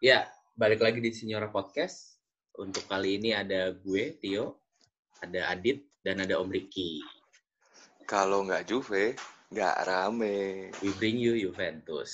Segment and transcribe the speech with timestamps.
[0.00, 0.24] Ya,
[0.56, 2.16] balik lagi di Signora Podcast.
[2.56, 4.56] Untuk kali ini ada gue, Tio,
[5.20, 7.04] ada Adit, dan ada Om Ricky.
[8.04, 9.12] Kalau nggak Juve,
[9.52, 10.72] nggak rame.
[10.80, 12.12] We bring you Juventus.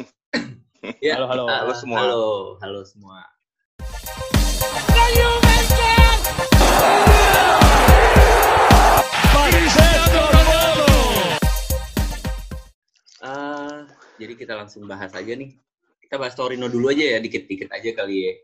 [1.04, 1.44] ya, Halo, halo.
[1.44, 1.98] kita- Halo semua.
[2.00, 2.24] Halo,
[2.64, 3.20] halo semua.
[13.22, 13.86] Ah,
[14.18, 15.54] jadi kita langsung bahas aja nih.
[16.12, 18.34] Kita bahas Torino dulu aja ya, dikit-dikit aja kali ya.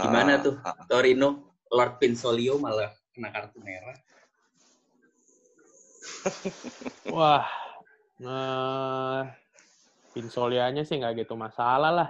[0.00, 1.60] Gimana Ah, tuh ah, Torino?
[1.68, 3.92] Lord Pinsolio malah kena kartu merah.
[7.12, 7.44] Wah,
[8.16, 9.28] nah,
[10.16, 12.08] Pinsolianya sih nggak gitu masalah lah.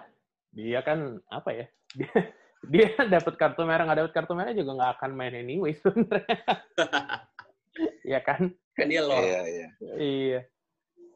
[0.55, 1.66] Dia kan apa ya?
[1.98, 2.14] Dia,
[2.70, 6.38] dia dapat kartu merah nggak dapat kartu merah juga nggak akan main anyway sebenarnya.
[8.06, 8.55] Iya kan?
[8.78, 9.18] Kan dia Lord.
[9.18, 9.68] Iya, iya.
[9.98, 10.41] Iya.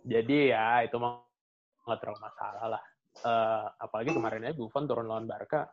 [0.03, 1.23] Jadi ya itu mah
[1.87, 2.83] nggak terlalu masalah lah.
[3.19, 5.67] Eh, apalagi kemarin aja Buffon turun lawan Barca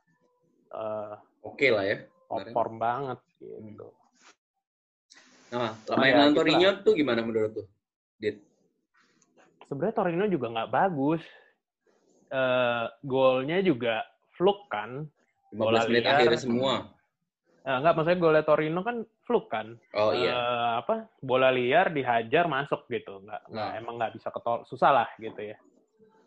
[0.73, 1.13] eh,
[1.45, 1.97] Oke lah ya.
[2.25, 3.93] form banget gitu.
[5.53, 7.65] Nah, Oh, main ya, gitu Torino tuh gimana menurut tuh?
[8.17, 8.41] Dit?
[9.65, 11.21] sebenarnya Torino juga nggak bagus.
[12.33, 14.01] Eh golnya juga
[14.37, 15.05] fluk kan.
[15.53, 16.73] 15 Bola menit akhirnya semua.
[17.65, 19.77] Eh, nggak, maksudnya golnya Torino kan fluk kan.
[19.93, 20.33] Oh iya.
[20.33, 23.21] Eh, apa bola liar dihajar masuk gitu.
[23.21, 23.79] Nggak, nggak Nah.
[23.79, 25.57] emang nggak bisa ketol, susah lah gitu ya.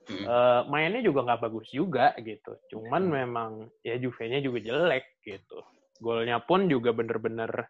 [0.09, 0.25] Mm.
[0.25, 2.57] Eh, mainnya juga nggak bagus juga gitu.
[2.73, 3.13] Cuman Hmm.
[3.13, 3.51] memang
[3.85, 5.61] ya Juve-nya juga jelek gitu.
[6.01, 7.69] Golnya pun juga bener-bener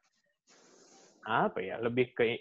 [1.26, 2.40] apa ya lebih ke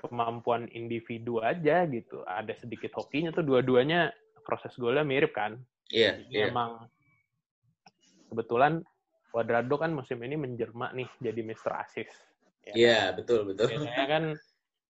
[0.00, 2.24] kemampuan individu aja gitu.
[2.24, 4.08] Ada sedikit hokinya tuh dua-duanya
[4.40, 5.60] proses golnya mirip kan.
[5.92, 6.48] Iya, Jadi iya.
[6.48, 6.88] emang
[8.32, 8.82] kebetulan
[9.30, 11.76] Cuadrado kan musim ini menjelma nih jadi Mr.
[11.76, 12.16] Assist.
[12.64, 13.68] Ya Iya, betul, betul.
[13.68, 14.24] biasanya kan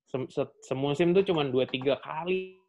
[0.06, 2.62] sem- se- semusim tuh cuma dua tiga kali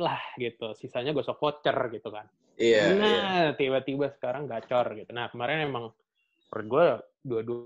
[0.00, 0.72] lah gitu.
[0.78, 2.24] Sisanya gosok voucher gitu kan.
[2.56, 3.00] Iya, iya.
[3.00, 5.10] nah tiba-tiba sekarang gacor gitu.
[5.10, 5.90] Nah kemarin emang
[6.52, 6.86] menurut gue
[7.24, 7.64] dua-dua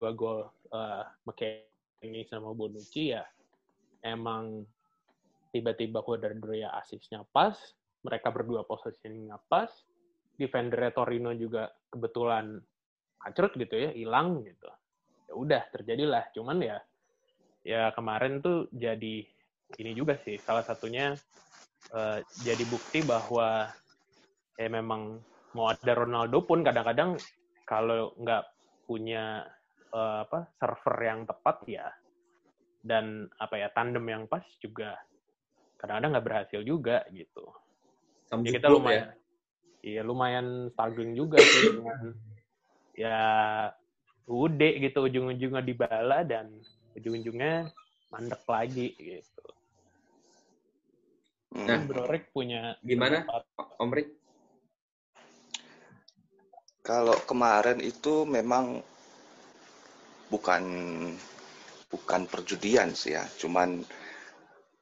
[0.00, 0.40] dua gol
[0.72, 3.20] uh, McKennie sama Bonucci ya
[4.00, 4.64] emang
[5.52, 7.58] tiba-tiba Cuadrado ya asisnya pas
[8.00, 9.68] mereka berdua posisinya pas
[10.40, 12.56] defendernya Torino juga kebetulan
[13.20, 14.72] kacrut gitu ya hilang gitu.
[15.28, 16.32] Ya udah terjadilah.
[16.32, 16.80] Cuman ya
[17.60, 19.28] ya kemarin tuh jadi
[19.76, 21.12] ini juga sih salah satunya
[21.88, 23.70] eh, jadi bukti bahwa
[24.60, 25.20] ya memang
[25.56, 27.16] mau ada Ronaldo pun kadang-kadang
[27.64, 28.44] kalau nggak
[28.84, 29.44] punya
[29.94, 31.86] eh, apa server yang tepat ya
[32.80, 34.96] dan apa ya tandem yang pas juga
[35.76, 37.44] kadang-kadang nggak berhasil juga gitu
[38.28, 39.12] Sam ya kita lumayan
[39.80, 42.00] iya lumayan struggling juga sih dengan
[42.96, 43.20] ya
[44.28, 46.52] ude gitu ujung-ujungnya dibala dan
[46.94, 47.68] ujung-ujungnya
[48.10, 49.44] mandek lagi gitu.
[51.50, 51.66] Hmm.
[51.66, 53.26] Nah, Brorek punya gimana?
[53.26, 53.42] pendapat.
[53.82, 54.08] Om Rik?
[56.80, 58.80] Kalau kemarin itu memang
[60.30, 60.64] bukan
[61.90, 63.82] bukan perjudian sih ya, cuman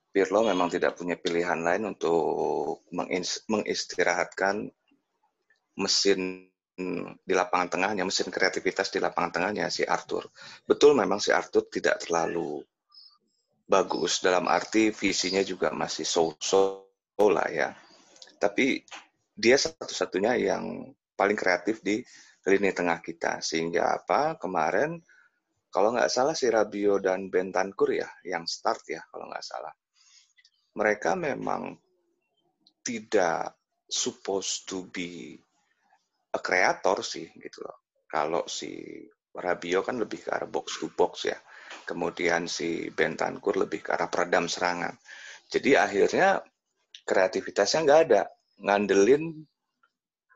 [0.08, 2.84] Pirlo memang tidak punya pilihan lain untuk
[3.48, 4.68] mengistirahatkan
[5.78, 6.48] mesin
[7.26, 10.30] di lapangan tengahnya, mesin kreativitas di lapangan tengahnya si Arthur.
[10.62, 12.62] Betul memang si Arthur tidak terlalu
[13.68, 16.88] bagus dalam arti visinya juga masih so-so
[17.20, 17.68] lah ya.
[18.40, 18.80] Tapi
[19.36, 22.00] dia satu-satunya yang paling kreatif di
[22.48, 23.44] lini tengah kita.
[23.44, 24.96] Sehingga apa kemarin
[25.68, 29.74] kalau nggak salah si Rabio dan Bentancur ya yang start ya kalau nggak salah.
[30.72, 31.76] Mereka memang
[32.80, 33.52] tidak
[33.84, 35.36] supposed to be
[36.32, 37.84] a creator sih gitu loh.
[38.08, 39.04] Kalau si
[39.36, 41.36] Rabio kan lebih ke arah box to box ya.
[41.88, 44.92] Kemudian si Bentancur lebih ke arah peredam serangan.
[45.48, 46.44] Jadi akhirnya
[47.08, 48.22] kreativitasnya nggak ada.
[48.60, 49.48] Ngandelin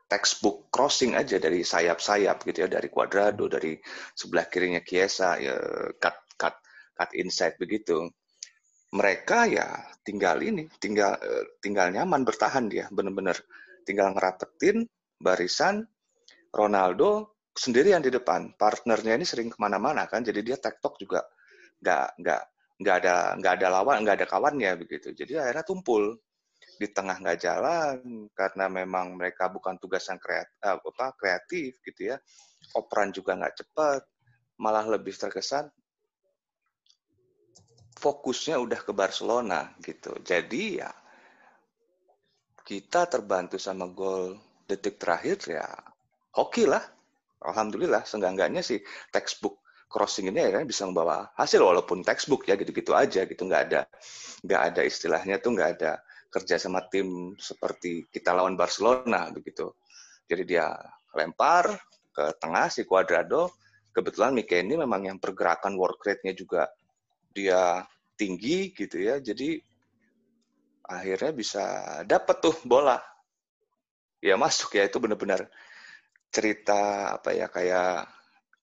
[0.09, 3.77] textbook crossing aja dari sayap-sayap gitu ya, dari Cuadrado, dari
[4.17, 5.53] sebelah kirinya Chiesa, ya
[5.97, 6.55] cut cut
[6.97, 8.01] cut inside begitu.
[8.93, 13.37] Mereka ya tinggal ini, tinggal eh, tinggal nyaman bertahan dia, bener-bener
[13.85, 14.85] tinggal ngerapetin
[15.21, 15.85] barisan
[16.53, 18.53] Ronaldo sendirian di depan.
[18.53, 21.25] Partnernya ini sering ke mana-mana kan, jadi dia tektok juga
[21.83, 22.41] nggak nggak
[22.79, 25.11] nggak ada nggak ada lawan nggak ada kawannya begitu.
[25.11, 26.15] Jadi akhirnya tumpul
[26.79, 27.97] di tengah nggak jalan
[28.33, 32.17] karena memang mereka bukan tugas yang kreatif, apa, kreatif gitu ya.
[32.79, 34.01] Operan juga nggak cepat,
[34.57, 35.67] malah lebih terkesan
[38.03, 40.11] fokusnya udah ke Barcelona gitu.
[40.19, 40.91] Jadi ya
[42.63, 44.35] kita terbantu sama gol
[44.67, 45.67] detik terakhir ya
[46.35, 46.83] hoki lah.
[47.43, 48.79] Alhamdulillah, seenggak-enggaknya sih
[49.11, 49.62] textbook
[49.93, 53.81] crossing ini akhirnya bisa membawa hasil walaupun textbook ya gitu-gitu aja gitu nggak ada
[54.41, 56.01] nggak ada istilahnya tuh nggak ada
[56.33, 59.69] kerja sama tim seperti kita lawan Barcelona begitu.
[60.25, 60.73] Jadi dia
[61.13, 61.77] lempar
[62.09, 63.53] ke tengah si Cuadrado.
[63.93, 66.65] Kebetulan Mike ini memang yang pergerakan work rate-nya juga
[67.29, 67.85] dia
[68.17, 69.21] tinggi gitu ya.
[69.21, 69.61] Jadi
[70.89, 71.63] akhirnya bisa
[72.09, 72.97] dapat tuh bola.
[74.17, 75.45] Ya masuk ya itu benar-benar
[76.33, 78.09] cerita apa ya kayak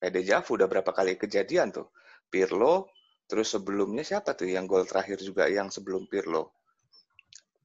[0.01, 1.93] kayak dejavu udah berapa kali kejadian tuh.
[2.25, 2.89] Pirlo
[3.29, 6.57] terus sebelumnya siapa tuh yang gol terakhir juga yang sebelum Pirlo?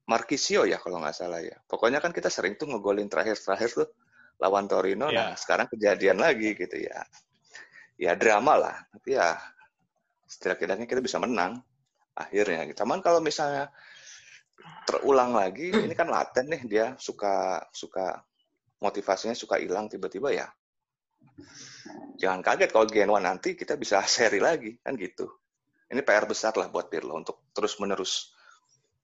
[0.07, 1.57] Marquisio ya kalau nggak salah ya.
[1.65, 3.89] Pokoknya kan kita sering tuh ngegolin terakhir-terakhir tuh
[4.39, 5.09] lawan Torino.
[5.09, 5.33] Yeah.
[5.33, 7.03] Nah sekarang kejadian lagi gitu ya.
[7.97, 8.77] Ya drama lah.
[8.93, 9.35] Tapi ya
[10.29, 11.59] setidaknya kita bisa menang
[12.15, 12.69] akhirnya.
[12.71, 13.67] Cuman kalau misalnya
[14.87, 18.21] terulang lagi, ini kan laten nih dia suka suka
[18.79, 20.47] motivasinya suka hilang tiba-tiba ya.
[22.17, 25.29] Jangan kaget kalau Gen 1 nanti kita bisa seri lagi kan gitu.
[25.87, 28.35] Ini PR besar lah buat Pirlo untuk terus menerus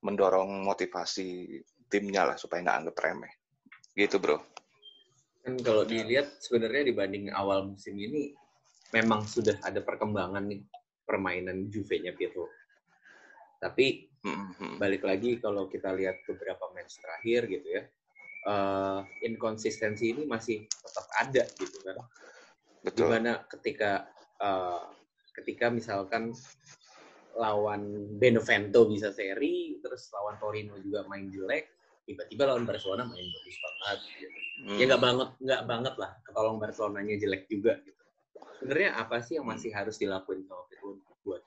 [0.04, 3.34] mendorong motivasi timnya lah supaya nggak anggap remeh.
[3.96, 4.42] Gitu bro.
[5.44, 8.36] Kan kalau dilihat sebenarnya dibanding awal musim ini
[8.92, 10.62] memang sudah ada perkembangan nih
[11.08, 12.52] permainan Juve-nya Pirlo.
[13.64, 14.76] Tapi mm-hmm.
[14.76, 17.84] balik lagi kalau kita lihat beberapa match terakhir gitu ya,
[18.48, 21.96] uh, inkonsistensi ini masih tetap ada gitu kan.
[22.84, 23.08] Betul.
[23.08, 24.12] Gimana ketika
[24.44, 24.92] uh,
[25.34, 26.36] ketika misalkan
[27.34, 31.72] lawan Benevento bisa seri, terus lawan Torino juga main jelek,
[32.06, 34.00] tiba-tiba lawan Barcelona main bagus banget.
[34.20, 34.40] Gitu.
[34.64, 34.78] Hmm.
[34.78, 36.12] Ya nggak banget, nggak banget lah.
[36.28, 37.80] Ketolong Barcelonanya jelek juga.
[37.82, 38.04] Gitu.
[38.62, 41.42] Sebenarnya apa sih yang masih harus dilakuin sama Pirlo buat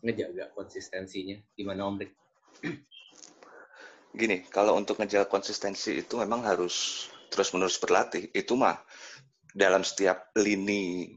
[0.00, 1.36] ngejaga konsistensinya?
[1.52, 2.12] Gimana Om Rick?
[4.16, 8.32] Gini, kalau untuk ngejaga konsistensi itu memang harus terus-menerus berlatih.
[8.32, 8.80] Itu mah
[9.56, 11.16] dalam setiap lini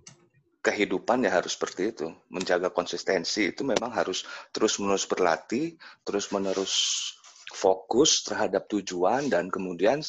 [0.64, 2.08] kehidupan ya harus seperti itu.
[2.32, 4.24] Menjaga konsistensi itu memang harus
[4.56, 5.76] terus-menerus berlatih,
[6.08, 6.74] terus-menerus
[7.52, 10.00] fokus terhadap tujuan dan kemudian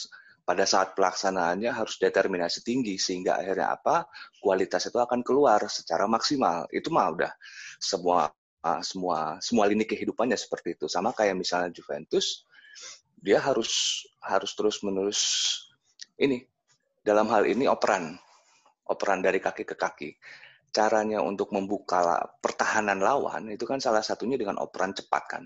[0.46, 4.06] pada saat pelaksanaannya harus determinasi tinggi sehingga akhirnya apa?
[4.38, 6.70] Kualitas itu akan keluar secara maksimal.
[6.70, 7.32] Itu mah udah
[7.82, 8.30] semua
[8.62, 10.86] uh, semua semua lini kehidupannya seperti itu.
[10.86, 12.46] Sama kayak misalnya Juventus
[13.20, 15.20] dia harus harus terus menerus
[16.16, 16.46] ini
[17.00, 18.16] dalam hal ini operan
[18.90, 20.10] operan dari kaki ke kaki.
[20.70, 25.42] Caranya untuk membuka pertahanan lawan itu kan salah satunya dengan operan cepat kan.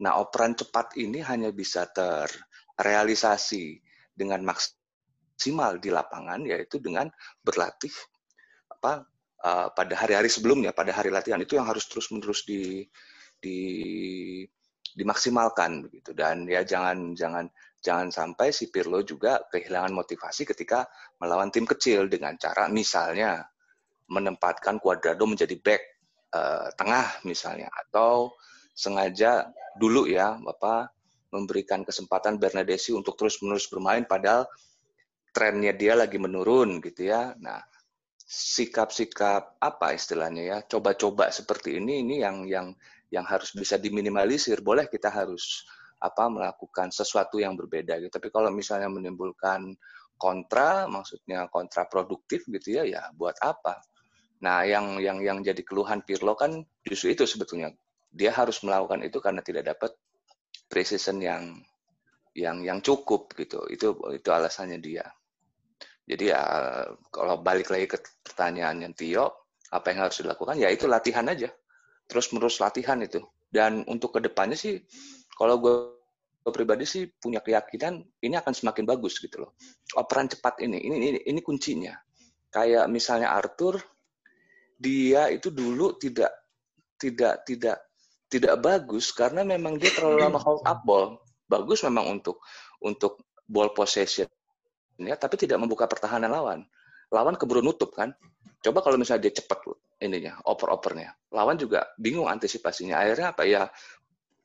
[0.00, 3.80] Nah, operan cepat ini hanya bisa terrealisasi
[4.16, 7.08] dengan maksimal di lapangan yaitu dengan
[7.44, 7.92] berlatih
[8.72, 9.04] apa
[9.44, 12.88] uh, pada hari-hari sebelumnya, pada hari latihan itu yang harus terus-menerus di
[13.42, 13.58] di
[14.92, 17.48] dimaksimalkan begitu dan ya jangan jangan
[17.82, 20.86] jangan sampai si Pirlo juga kehilangan motivasi ketika
[21.18, 23.42] melawan tim kecil dengan cara misalnya
[24.06, 25.82] menempatkan Cuadrado menjadi back
[26.32, 28.32] uh, tengah misalnya atau
[28.72, 30.94] sengaja dulu ya Bapak
[31.32, 34.44] memberikan kesempatan Bernadesi untuk terus-menerus bermain padahal
[35.32, 37.32] trennya dia lagi menurun gitu ya.
[37.40, 37.58] Nah,
[38.20, 42.66] sikap-sikap apa istilahnya ya, coba-coba seperti ini ini yang yang
[43.08, 44.60] yang harus bisa diminimalisir.
[44.60, 45.64] Boleh kita harus
[46.02, 48.10] apa melakukan sesuatu yang berbeda gitu.
[48.10, 49.72] Tapi kalau misalnya menimbulkan
[50.18, 53.78] kontra, maksudnya kontraproduktif gitu ya, ya buat apa?
[54.42, 57.70] Nah, yang yang yang jadi keluhan Pirlo kan justru itu sebetulnya.
[58.12, 59.94] Dia harus melakukan itu karena tidak dapat
[60.66, 61.62] precision yang
[62.34, 63.62] yang yang cukup gitu.
[63.70, 65.06] Itu itu alasannya dia.
[66.02, 66.42] Jadi ya
[67.14, 70.58] kalau balik lagi ke pertanyaan yang Tio, apa yang harus dilakukan?
[70.58, 71.48] Ya itu latihan aja
[72.12, 73.24] terus menerus latihan itu.
[73.48, 74.80] Dan untuk ke depannya sih,
[75.36, 75.76] kalau gue,
[76.42, 79.54] gue pribadi sih punya keyakinan ini akan semakin bagus gitu loh.
[79.94, 81.94] Operan cepat ini, ini ini, ini kuncinya.
[82.50, 83.78] Kayak misalnya Arthur,
[84.74, 86.34] dia itu dulu tidak
[86.98, 87.78] tidak tidak
[88.26, 91.22] tidak bagus karena memang dia terlalu lama hold up ball.
[91.46, 92.42] Bagus memang untuk
[92.82, 94.26] untuk ball possession
[94.98, 96.60] ya, tapi tidak membuka pertahanan lawan.
[97.12, 98.10] Lawan keburu nutup kan.
[98.62, 99.58] Coba kalau misalnya dia cepat
[99.98, 101.34] ininya, oper-opernya.
[101.34, 103.02] Lawan juga bingung antisipasinya.
[103.02, 103.66] Akhirnya apa ya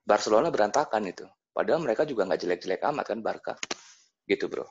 [0.04, 1.26] Barcelona berantakan itu.
[1.58, 3.54] Padahal mereka juga nggak jelek-jelek amat kan Barca.
[4.30, 4.70] Gitu bro.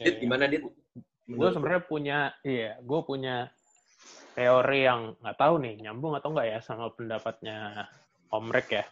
[0.00, 0.20] Ya, Dit, ya.
[0.24, 0.64] gimana Dit?
[1.28, 3.52] Gue sebenarnya punya, iya, gue punya
[4.32, 7.84] teori yang nggak tahu nih nyambung atau nggak ya sama pendapatnya
[8.32, 8.84] Om Rek ya.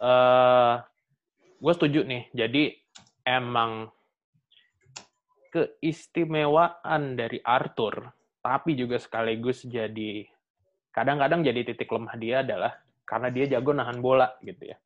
[0.00, 0.74] Uh, eh,
[1.60, 2.24] gue setuju nih.
[2.32, 2.72] Jadi
[3.28, 3.92] emang
[5.52, 8.08] keistimewaan dari Arthur
[8.40, 10.24] tapi juga sekaligus jadi
[10.92, 12.72] kadang-kadang jadi titik lemah dia adalah
[13.08, 14.76] karena dia jago nahan bola gitu ya.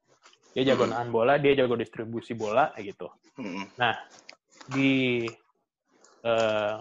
[0.55, 0.93] Dia jago hmm.
[0.95, 3.11] nahan bola, dia jago distribusi bola gitu.
[3.35, 3.67] Hmm.
[3.75, 3.99] Nah,
[4.71, 5.27] di
[6.23, 6.79] uh,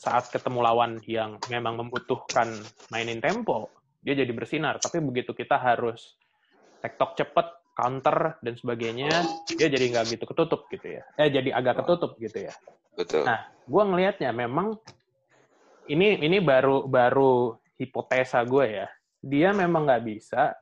[0.00, 2.48] saat ketemu lawan yang memang membutuhkan
[2.88, 3.68] mainin tempo,
[4.00, 4.80] dia jadi bersinar.
[4.80, 6.16] Tapi begitu kita harus
[6.80, 9.12] tektok cepet, counter dan sebagainya,
[9.52, 11.04] dia jadi nggak gitu ketutup gitu ya.
[11.20, 12.54] Eh jadi agak ketutup gitu ya.
[12.96, 13.28] Betul.
[13.28, 14.80] Nah, gue ngelihatnya memang
[15.92, 18.88] ini ini baru baru hipotesa gue ya.
[19.20, 20.56] Dia memang nggak bisa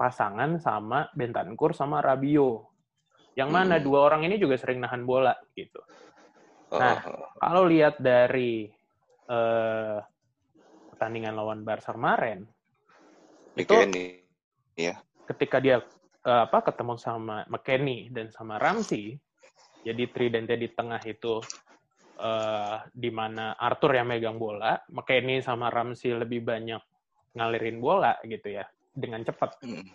[0.00, 2.72] pasangan sama Bentancur sama Rabio.
[3.36, 3.84] Yang mana hmm.
[3.84, 5.80] dua orang ini juga sering nahan bola gitu.
[6.72, 7.36] Nah, uh.
[7.36, 8.64] kalau lihat dari
[9.28, 10.00] uh,
[10.94, 12.46] pertandingan lawan Barca kemarin,
[13.58, 13.74] itu
[14.78, 14.94] ya.
[15.28, 15.82] ketika dia
[16.24, 19.18] uh, apa ketemu sama McKenny dan sama Ramsey,
[19.82, 21.42] jadi tridente di tengah itu
[22.20, 26.80] uh, di mana Arthur yang megang bola, McKenny sama Ramsey lebih banyak
[27.34, 29.60] ngalirin bola gitu ya dengan cepat.
[29.62, 29.86] Hmm.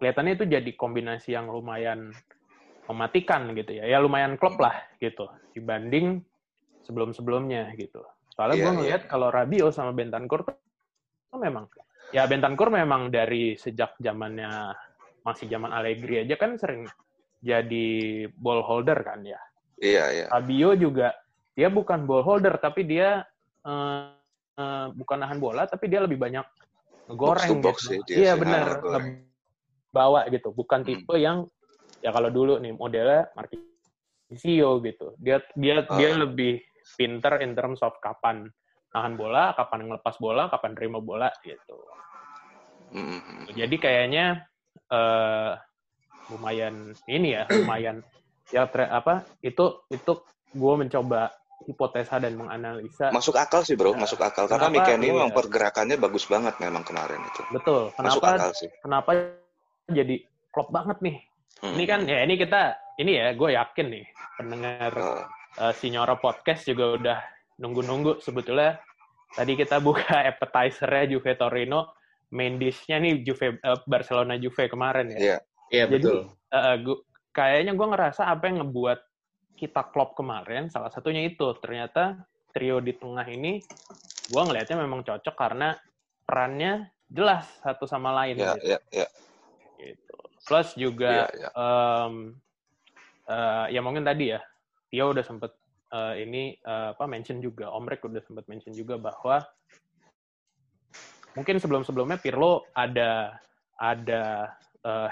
[0.00, 2.10] Kelihatannya itu jadi kombinasi yang lumayan
[2.90, 3.86] mematikan gitu ya.
[3.86, 6.24] Ya lumayan klop lah gitu dibanding
[6.82, 8.02] sebelum-sebelumnya gitu.
[8.34, 8.78] Soalnya yeah, gue iya.
[8.80, 9.10] ngeliat yeah.
[9.10, 11.68] kalau Rabio sama Bentancur tuh memang
[12.10, 14.74] ya Bentancur memang dari sejak zamannya
[15.22, 16.88] masih zaman Allegri aja kan sering
[17.42, 19.38] jadi ball holder kan ya.
[19.82, 20.20] Iya, yeah, iya.
[20.26, 20.28] Yeah.
[20.32, 21.08] Rabio juga
[21.52, 23.22] dia bukan ball holder tapi dia
[23.62, 24.14] uh,
[24.58, 26.44] uh, bukan nahan bola tapi dia lebih banyak
[27.10, 28.10] ngegoreng box gitu.
[28.12, 28.80] Ya, iya benar,
[29.92, 30.54] bawa gitu.
[30.54, 30.88] Bukan hmm.
[30.88, 31.24] tipe hmm.
[31.24, 31.38] yang
[32.02, 35.14] ya kalau dulu nih modelnya Marquisio gitu.
[35.20, 35.96] Dia dia uh.
[35.98, 36.62] dia lebih
[36.98, 38.50] pinter in terms of kapan
[38.92, 41.80] nahan bola, kapan ngelepas bola, kapan terima bola gitu.
[42.92, 43.56] Mm-hmm.
[43.56, 44.44] Jadi kayaknya
[44.92, 45.56] uh,
[46.28, 48.04] lumayan ini ya, lumayan
[48.52, 50.12] ya tre, apa itu itu
[50.52, 51.32] gue mencoba
[51.66, 53.10] hipotesa dan menganalisa.
[53.14, 56.82] Masuk akal sih bro, uh, masuk akal karena Miken ini memang pergerakannya bagus banget memang
[56.82, 57.42] kemarin itu.
[57.50, 57.90] Betul.
[57.94, 58.70] Kenapa, Masuk akal sih.
[58.82, 59.10] Kenapa
[59.90, 60.16] jadi
[60.52, 61.16] klop banget nih
[61.62, 61.78] Hmm.
[61.78, 62.62] Ini kan ya ini kita
[62.98, 64.04] ini ya gue yakin nih
[64.34, 65.22] pendengar uh.
[65.62, 67.18] uh, Signora podcast juga udah
[67.62, 68.82] nunggu-nunggu sebetulnya
[69.38, 71.94] tadi kita buka appetizernya Juve Torino
[72.34, 75.18] main dishnya nih Juve uh, Barcelona Juve kemarin ya.
[75.18, 75.28] Iya.
[75.30, 75.40] Yeah.
[75.72, 76.18] Yeah, betul.
[76.28, 76.98] Jadi uh, gua,
[77.32, 78.98] kayaknya gue ngerasa apa yang ngebuat
[79.62, 82.18] kita klop kemarin salah satunya itu ternyata
[82.50, 83.62] trio di tengah ini
[84.26, 85.78] gue ngelihatnya memang cocok karena
[86.26, 88.42] perannya jelas satu sama lain.
[88.42, 88.66] Iya, gitu.
[88.66, 89.08] iya, iya.
[90.42, 91.52] Plus juga yeah, yeah.
[91.54, 92.14] Um,
[93.30, 94.42] uh, ya mungkin tadi ya
[94.90, 95.54] Tio udah sempet
[95.94, 99.38] uh, ini uh, apa mention juga Om Rek udah sempet mention juga bahwa
[101.38, 103.38] mungkin sebelum-sebelumnya Pirlo ada
[103.78, 104.52] ada
[104.82, 105.08] uh,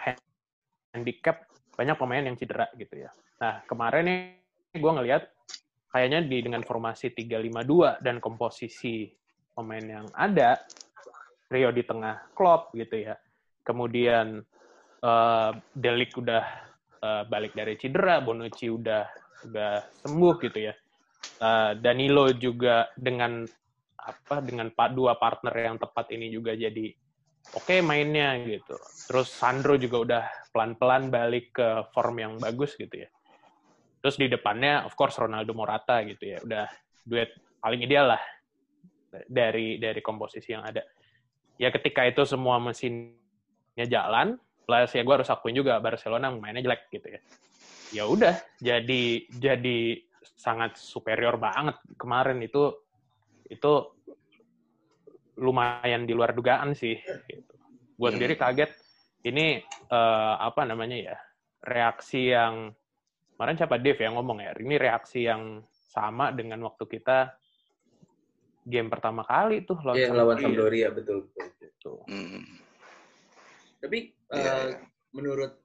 [0.90, 1.47] handicap
[1.78, 3.11] banyak pemain yang cedera gitu ya.
[3.40, 4.37] Nah, kemarin
[4.75, 5.27] gue ngelihat
[5.91, 9.11] kayaknya di dengan formasi 352 dan komposisi
[9.50, 10.62] pemain yang ada
[11.50, 13.19] Rio di tengah Klopp gitu ya.
[13.67, 14.39] Kemudian
[15.03, 16.45] uh, Delik udah
[17.03, 19.03] uh, balik dari cedera, Bonucci udah
[19.50, 19.73] udah
[20.07, 20.75] sembuh gitu ya.
[21.43, 23.43] Uh, Danilo juga dengan
[24.00, 26.95] apa dengan dua partner yang tepat ini juga jadi
[27.59, 28.79] oke okay mainnya gitu.
[29.11, 30.23] Terus Sandro juga udah
[30.55, 33.11] pelan-pelan balik ke form yang bagus gitu ya.
[34.00, 36.38] Terus di depannya of course Ronaldo Morata gitu ya.
[36.40, 36.66] Udah
[37.04, 38.23] duet paling ideal lah
[39.28, 40.85] dari dari komposisi yang ada.
[41.61, 46.88] Ya ketika itu semua mesinnya jalan, plus ya gue harus akuin juga Barcelona mainnya jelek
[46.95, 47.21] gitu ya
[47.90, 49.99] ya udah jadi jadi
[50.38, 52.71] sangat superior banget kemarin itu
[53.50, 53.73] itu
[55.40, 56.95] lumayan di luar dugaan sih
[57.26, 57.54] gitu.
[57.99, 58.14] gue hmm.
[58.14, 58.71] sendiri kaget
[59.26, 61.16] ini uh, apa namanya ya
[61.66, 62.73] reaksi yang
[63.41, 67.33] kemarin siapa Dev yang ngomong ya ini reaksi yang sama dengan waktu kita
[68.69, 71.49] game pertama kali tuh lawan yeah, lawan Sampdoria betul betul.
[71.57, 71.97] betul.
[72.05, 72.45] Hmm.
[73.81, 74.77] Tapi uh,
[75.17, 75.57] menurut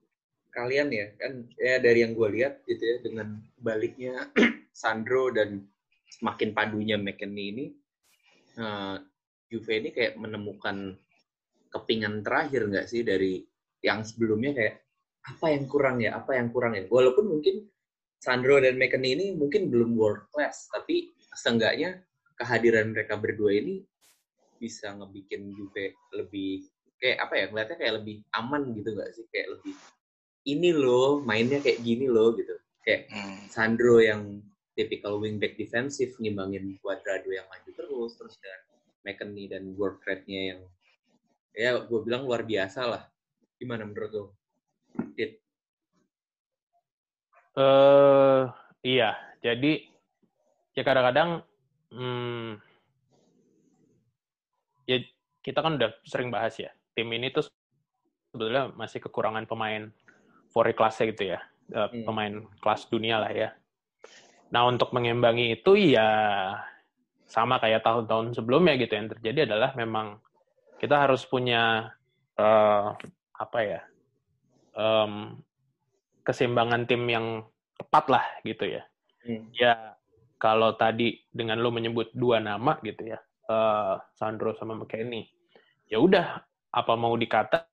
[0.56, 4.32] kalian ya kan ya dari yang gue lihat gitu ya dengan baliknya
[4.72, 5.68] Sandro dan
[6.24, 7.66] makin padunya McKennie ini
[8.56, 9.04] uh,
[9.52, 10.96] Juve ini kayak menemukan
[11.76, 13.44] kepingan terakhir nggak sih dari
[13.84, 14.85] yang sebelumnya kayak
[15.26, 16.14] apa yang kurang ya?
[16.18, 16.86] Apa yang kurang ya?
[16.86, 17.66] Walaupun mungkin
[18.22, 22.02] Sandro dan McKennie ini mungkin belum world class tapi seenggaknya
[22.38, 23.86] kehadiran mereka berdua ini
[24.58, 26.70] bisa ngebikin Juve lebih
[27.02, 27.46] kayak apa ya?
[27.50, 29.26] Ngeliatnya kayak lebih aman gitu gak sih?
[29.34, 29.74] Kayak lebih
[30.46, 32.54] ini loh mainnya kayak gini loh gitu.
[32.86, 33.50] Kayak hmm.
[33.50, 34.46] Sandro yang
[34.78, 38.62] typical wingback defensif ngimbangin Cuadrado yang maju terus terus dan
[39.08, 40.62] McKennie dan work rate-nya yang
[41.56, 43.04] ya gue bilang luar biasa lah.
[43.58, 44.26] Gimana menurut lo?
[45.16, 45.40] Dit?
[47.56, 48.52] Uh,
[48.84, 49.88] iya jadi
[50.76, 51.40] ya kadang-kadang
[51.88, 52.60] hmm,
[54.84, 54.98] ya
[55.40, 57.48] kita kan udah sering bahas ya tim ini tuh
[58.36, 59.88] sebetulnya masih kekurangan pemain
[60.52, 61.40] for kelasnya gitu ya,
[61.76, 62.04] uh, hmm.
[62.04, 63.50] pemain kelas dunia lah ya.
[64.52, 66.08] Nah untuk mengimbangi itu ya
[67.28, 70.20] sama kayak tahun-tahun sebelumnya gitu yang terjadi adalah memang
[70.80, 71.92] kita harus punya
[72.40, 72.96] uh,
[73.36, 73.82] apa ya
[74.76, 75.40] um,
[76.22, 78.84] keseimbangan tim yang tepat lah gitu ya.
[79.26, 79.50] Hmm.
[79.56, 79.98] Ya
[80.38, 85.32] kalau tadi dengan lo menyebut dua nama gitu ya, uh, Sandro sama McKennie,
[85.90, 86.44] ya udah
[86.76, 87.66] apa mau dikata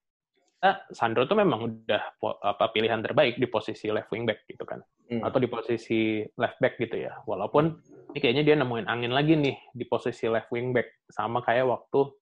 [0.95, 4.79] Sandro tuh memang udah apa pilihan terbaik di posisi left wing back gitu kan,
[5.11, 5.27] hmm.
[5.27, 7.19] atau di posisi left back gitu ya.
[7.27, 7.83] Walaupun
[8.15, 12.15] ini kayaknya dia nemuin angin lagi nih di posisi left wing back sama kayak waktu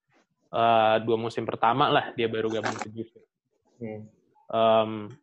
[0.56, 3.20] uh, dua musim pertama lah dia baru gabung ke Juve.
[3.76, 4.08] Hmm.
[4.50, 5.14] Um,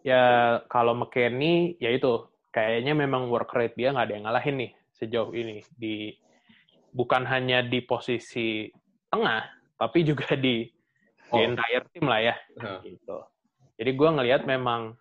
[0.00, 2.26] ya kalau McKennie ya itu.
[2.54, 5.58] Kayaknya memang work rate dia nggak ada yang ngalahin nih sejauh ini.
[5.74, 6.14] Di
[6.94, 8.70] bukan hanya di posisi
[9.10, 9.42] tengah
[9.74, 10.62] tapi juga di,
[11.30, 11.34] oh.
[11.34, 12.78] di entire tim lah ya uh.
[12.86, 13.18] gitu.
[13.74, 14.94] Jadi gue ngelihat memang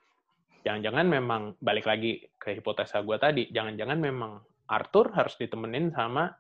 [0.66, 6.34] jangan-jangan memang balik lagi ke hipotesa gue tadi jangan-jangan memang Arthur harus ditemenin sama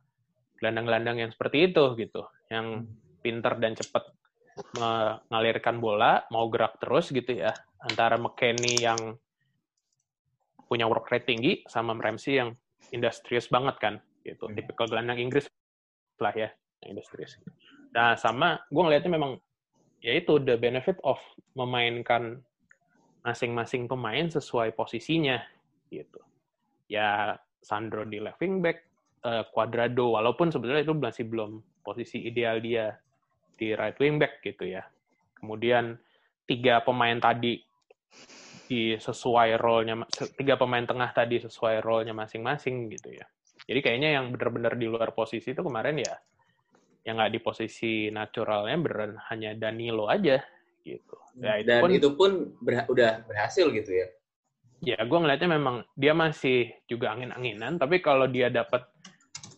[0.58, 2.26] gelandang-gelandang yang seperti itu gitu.
[2.50, 2.90] Yang
[3.22, 4.10] pinter dan cepat
[4.78, 7.54] mengalirkan bola mau gerak terus gitu ya.
[7.84, 9.18] Antara McKennie yang
[10.70, 12.56] punya work rate tinggi sama Ramsey yang
[12.90, 14.48] industrious banget kan gitu.
[14.48, 14.56] Hmm.
[14.56, 15.46] tipikal gelandang Inggris
[16.18, 16.50] lah ya
[16.82, 17.38] yang industrious.
[17.92, 19.38] Nah sama gue ngelihatnya memang
[20.00, 21.20] ya itu the benefit of
[21.56, 22.40] memainkan
[23.24, 25.40] masing-masing pemain sesuai posisinya
[25.92, 26.20] gitu.
[26.92, 28.84] Ya Sandro di left wing back
[29.24, 32.92] uh, Cuadrado walaupun sebetulnya itu masih belum posisi ideal dia
[33.64, 34.84] di right wing back gitu ya
[35.40, 35.96] kemudian
[36.44, 37.64] tiga pemain tadi
[38.64, 39.96] di sesuai role-nya
[40.40, 43.26] tiga pemain tengah tadi sesuai role-nya masing-masing gitu ya.
[43.64, 46.16] Jadi kayaknya yang benar-benar di luar posisi itu kemarin ya
[47.04, 50.40] yang nggak di posisi naturalnya beneran hanya Danilo aja
[50.84, 51.18] gitu.
[51.40, 52.32] Ya, itu Dan pun, itu pun
[52.64, 54.08] ber, udah berhasil gitu ya.
[54.84, 58.84] Ya, gue ngelihatnya memang dia masih juga angin-anginan, tapi kalau dia dapat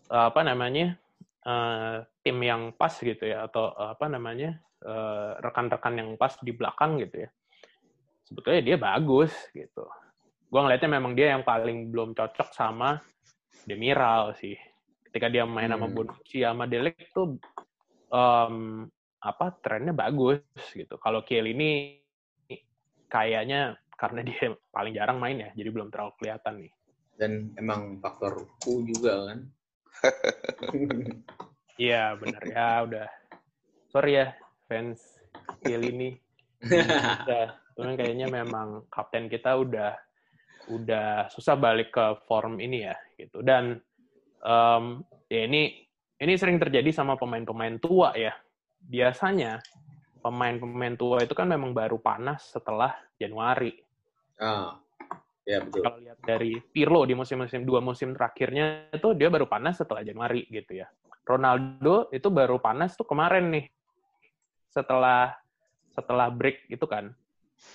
[0.05, 1.01] apa namanya
[1.45, 6.99] uh, tim yang pas gitu ya, atau apa namanya uh, rekan-rekan yang pas di belakang
[6.99, 7.29] gitu ya,
[8.25, 9.85] sebetulnya dia bagus gitu.
[10.45, 13.01] Gue ngeliatnya memang dia yang paling belum cocok sama
[13.65, 14.53] Demiral sih.
[15.09, 15.79] Ketika dia main hmm.
[15.79, 17.39] sama Bonucci sama Delek tuh
[18.13, 18.85] um,
[19.23, 21.01] apa trennya bagus gitu.
[21.01, 21.97] Kalau Kiel ini
[23.09, 26.73] kayaknya karena dia paling jarang main ya, jadi belum terlalu kelihatan nih.
[27.15, 29.39] Dan emang faktor ku juga kan.
[31.75, 33.07] Iya benar ya udah.
[33.91, 34.27] Sorry ya
[34.67, 34.99] fans
[35.63, 36.09] Kiel ini.
[36.65, 39.91] udah Cuman kayaknya memang kapten kita udah
[40.71, 43.43] udah susah balik ke form ini ya gitu.
[43.43, 43.77] Dan
[44.41, 45.83] um, ya ini
[46.15, 48.31] ini sering terjadi sama pemain-pemain tua ya.
[48.79, 49.59] Biasanya
[50.23, 53.75] pemain-pemain tua itu kan memang baru panas setelah Januari.
[54.39, 54.79] Ah,
[55.45, 55.85] ya betul.
[55.85, 60.49] Kalau lihat dari Pirlo di musim-musim dua musim terakhirnya itu dia baru panas setelah Januari
[60.49, 60.89] gitu ya.
[61.25, 63.65] Ronaldo itu baru panas tuh kemarin nih
[64.69, 65.33] setelah
[65.95, 67.15] setelah break itu kan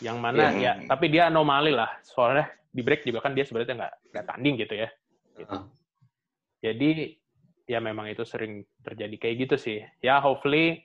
[0.05, 0.77] yang mana yeah.
[0.79, 4.55] ya tapi dia anomali lah soalnya di break juga kan dia sebenarnya nggak nggak tanding
[4.61, 4.89] gitu ya
[5.41, 5.57] gitu.
[5.57, 5.65] Uh.
[6.61, 7.17] jadi
[7.67, 10.85] ya memang itu sering terjadi kayak gitu sih ya hopefully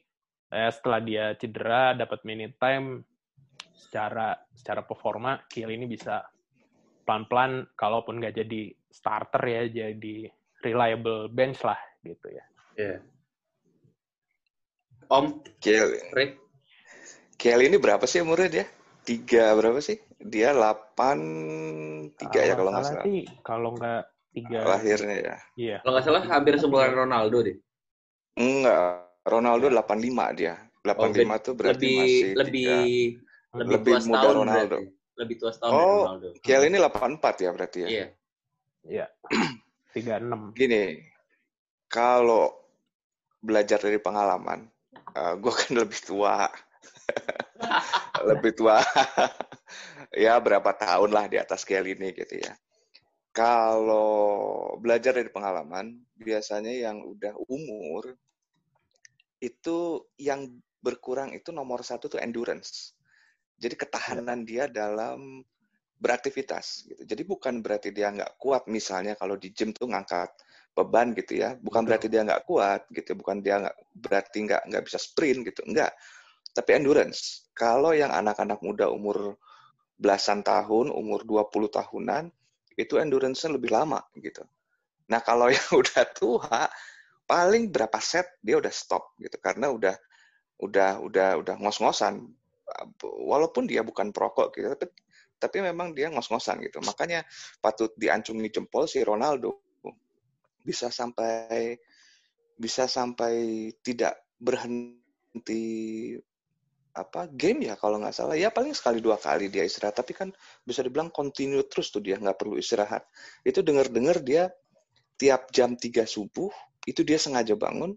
[0.50, 3.04] eh, setelah dia cedera dapat minute time
[3.76, 6.24] secara secara performa Kiel ini bisa
[7.06, 10.30] pelan-pelan kalaupun nggak jadi starter ya jadi
[10.66, 12.46] reliable bench lah gitu ya.
[12.76, 13.00] Yeah.
[15.08, 16.42] Om Kiel, Rick.
[17.38, 18.66] Kiel ini berapa sih umurnya dia?
[19.06, 20.02] tiga berapa sih?
[20.18, 21.18] Dia delapan
[22.18, 23.06] tiga ya kalau nggak salah.
[23.46, 24.02] kalau nggak
[24.34, 24.60] tiga.
[24.66, 25.36] Lahirnya ya.
[25.56, 25.78] Iya.
[25.86, 27.58] Kalau nggak salah hampir sebulan Ronaldo deh.
[28.36, 30.58] Enggak, Ronaldo delapan lima dia.
[30.82, 32.76] Delapan lima oh, tuh berarti lebih, masih lebih, tiga.
[33.62, 34.78] lebih, lebih muda Ronaldo.
[34.82, 34.95] Berarti.
[35.16, 36.28] Lebih tua setahun oh, Ronaldo.
[36.44, 37.88] Kiel ini delapan empat ya berarti ya?
[37.88, 38.08] Iya.
[38.86, 39.06] Iya.
[39.96, 40.52] Tiga enam.
[40.52, 41.00] Gini,
[41.88, 42.52] kalau
[43.40, 44.68] belajar dari pengalaman,
[45.16, 46.50] uh, eh, gue kan lebih tua
[48.30, 48.82] lebih tua
[50.16, 52.54] ya berapa tahun lah di atas Kelly ini gitu ya.
[53.36, 58.16] Kalau belajar dari pengalaman, biasanya yang udah umur
[59.44, 60.48] itu yang
[60.80, 62.95] berkurang itu nomor satu tuh endurance.
[63.56, 65.44] Jadi ketahanan dia dalam
[65.96, 67.02] beraktivitas gitu.
[67.08, 70.32] Jadi bukan berarti dia nggak kuat misalnya kalau di gym tuh ngangkat
[70.76, 71.56] beban gitu ya.
[71.56, 73.16] Bukan berarti dia nggak kuat gitu.
[73.16, 75.64] Bukan dia nggak berarti nggak nggak bisa sprint gitu.
[75.64, 75.96] Enggak
[76.56, 77.52] tapi endurance.
[77.52, 79.36] Kalau yang anak-anak muda umur
[80.00, 82.32] belasan tahun, umur 20 tahunan,
[82.80, 84.48] itu endurance-nya lebih lama gitu.
[85.12, 86.72] Nah, kalau yang udah tua,
[87.28, 89.96] paling berapa set dia udah stop gitu karena udah
[90.64, 92.24] udah udah udah ngos-ngosan.
[93.02, 94.96] Walaupun dia bukan perokok gitu, tapi
[95.36, 96.80] tapi memang dia ngos-ngosan gitu.
[96.82, 97.22] Makanya
[97.60, 99.60] patut diancungi jempol si Ronaldo.
[100.66, 101.78] Bisa sampai
[102.56, 106.16] bisa sampai tidak berhenti
[106.96, 108.40] apa game ya kalau nggak salah.
[108.40, 110.00] Ya paling sekali dua kali dia istirahat.
[110.00, 110.30] Tapi kan
[110.64, 113.04] bisa dibilang continue terus tuh dia nggak perlu istirahat.
[113.44, 114.50] Itu dengar dengar dia
[115.20, 116.52] tiap jam 3 subuh
[116.88, 117.94] itu dia sengaja bangun.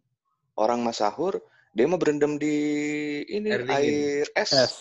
[0.59, 1.39] Orang masahur
[1.73, 2.57] dia mau berendam di
[3.29, 4.75] ini air, air es, es.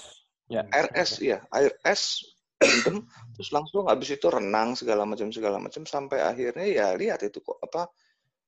[0.47, 0.63] Ya.
[0.71, 2.23] air es ya air es
[2.57, 3.05] berendam
[3.37, 5.85] terus langsung habis itu renang segala macam segala macam.
[5.85, 7.91] Sampai akhirnya ya lihat itu kok apa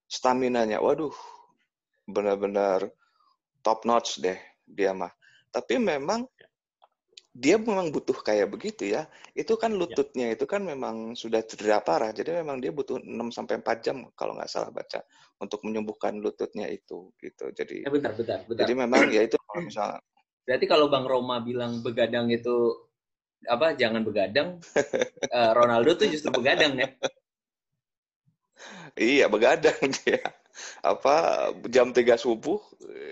[0.09, 1.13] stamina nya waduh
[2.09, 2.89] benar-benar
[3.61, 5.13] top notch deh dia mah.
[5.53, 6.25] Tapi memang
[7.39, 9.07] dia memang butuh kayak begitu ya.
[9.31, 9.79] Itu kan ya.
[9.79, 10.35] lututnya ya.
[10.35, 12.11] itu kan memang sudah cedera parah.
[12.11, 14.99] Jadi memang dia butuh 6 sampai 4 jam kalau nggak salah baca
[15.39, 17.47] untuk menyembuhkan lututnya itu gitu.
[17.55, 18.67] Jadi ya, bentar, bentar, bentar.
[18.67, 20.03] Jadi memang ya itu kalau misalnya
[20.49, 22.73] Berarti kalau Bang Roma bilang begadang itu
[23.45, 24.57] apa jangan begadang,
[25.29, 26.89] uh, Ronaldo tuh justru begadang ya.
[28.99, 30.19] Iya, begadang dia.
[30.83, 32.59] Apa jam 3 subuh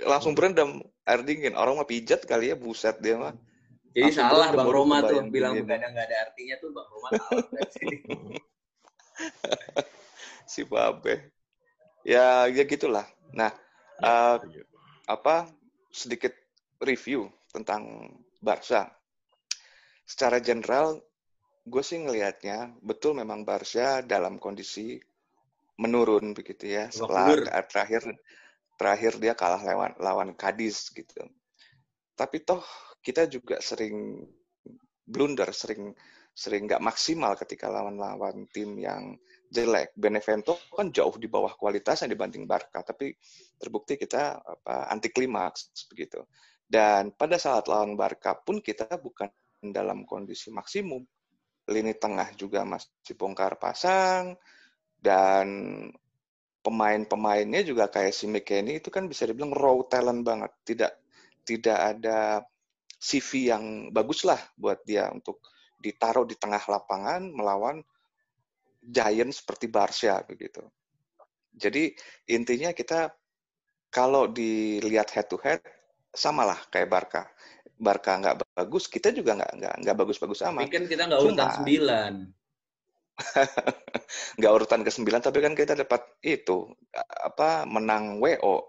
[0.04, 1.56] langsung berendam air dingin.
[1.56, 3.32] Orang mah pijat kali ya, buset dia mah.
[3.98, 7.10] Jadi Langsung salah Bang Roma tuh bilang begadang nggak ada artinya tuh Bang Roma
[10.54, 11.34] si Babe.
[12.06, 13.10] Ya, ya gitulah.
[13.34, 13.50] Nah,
[13.98, 14.38] ya, uh,
[15.10, 15.50] apa
[15.90, 16.30] sedikit
[16.78, 18.86] review tentang Barca.
[20.06, 21.02] Secara general,
[21.66, 25.02] gue sih ngelihatnya betul memang Barca dalam kondisi
[25.82, 27.34] menurun begitu ya setelah
[27.70, 28.02] terakhir
[28.78, 31.26] terakhir dia kalah lawan lawan Cadiz gitu.
[32.14, 32.62] Tapi toh
[33.08, 34.20] kita juga sering
[35.08, 35.96] blunder, sering
[36.36, 39.16] sering nggak maksimal ketika lawan-lawan tim yang
[39.48, 39.96] jelek.
[39.96, 43.16] Benevento kan jauh di bawah kualitasnya dibanding Barca, tapi
[43.56, 46.20] terbukti kita apa, anti klimaks begitu.
[46.68, 49.32] Dan pada saat lawan Barca pun kita bukan
[49.72, 51.02] dalam kondisi maksimum.
[51.68, 54.36] Lini tengah juga masih bongkar pasang
[55.00, 55.48] dan
[56.64, 60.52] pemain-pemainnya juga kayak si McKennie itu kan bisa dibilang raw talent banget.
[60.64, 60.92] Tidak
[61.48, 62.44] tidak ada
[62.98, 65.42] CV yang bagus lah buat dia untuk
[65.78, 67.86] ditaruh di tengah lapangan melawan
[68.82, 70.66] giant seperti Barca begitu.
[71.54, 71.94] Jadi
[72.30, 73.14] intinya kita
[73.94, 75.62] kalau dilihat head to head
[76.14, 77.24] samalah kayak Barca.
[77.78, 80.66] Barca nggak bagus, kita juga nggak nggak nggak bagus-bagus amat.
[80.66, 82.14] Mungkin kita nggak urutan sembilan.
[84.38, 86.70] nggak urutan ke sembilan tapi kan kita dapat itu
[87.26, 88.62] apa menang WO oh,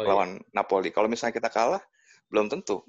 [0.00, 0.08] iya.
[0.08, 1.82] lawan Napoli kalau misalnya kita kalah
[2.32, 2.80] belum tentu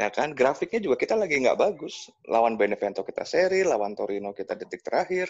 [0.00, 0.32] ya kan?
[0.32, 2.08] Grafiknya juga kita lagi nggak bagus.
[2.24, 5.28] Lawan Benevento kita seri lawan Torino kita detik terakhir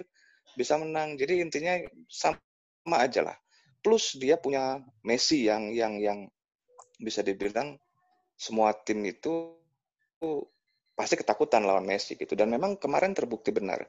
[0.55, 1.19] bisa menang.
[1.19, 1.75] Jadi intinya
[2.07, 3.37] sama aja lah.
[3.83, 6.19] Plus dia punya Messi yang yang yang
[7.03, 7.75] bisa dibilang
[8.39, 9.59] semua tim itu
[10.95, 12.39] pasti ketakutan lawan Messi gitu.
[12.39, 13.83] Dan memang kemarin terbukti benar.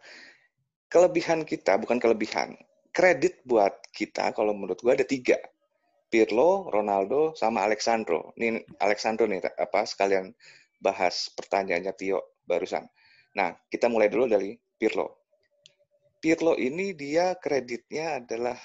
[0.90, 2.58] Kelebihan kita bukan kelebihan.
[2.92, 5.40] Kredit buat kita kalau menurut gue ada tiga.
[6.12, 8.36] Pirlo, Ronaldo, sama Alexandro.
[8.36, 10.36] Ini Alexandro nih apa sekalian
[10.82, 12.84] bahas pertanyaannya Tio barusan.
[13.38, 15.22] Nah, kita mulai dulu dari Pirlo.
[16.20, 18.58] Pirlo ini dia kreditnya adalah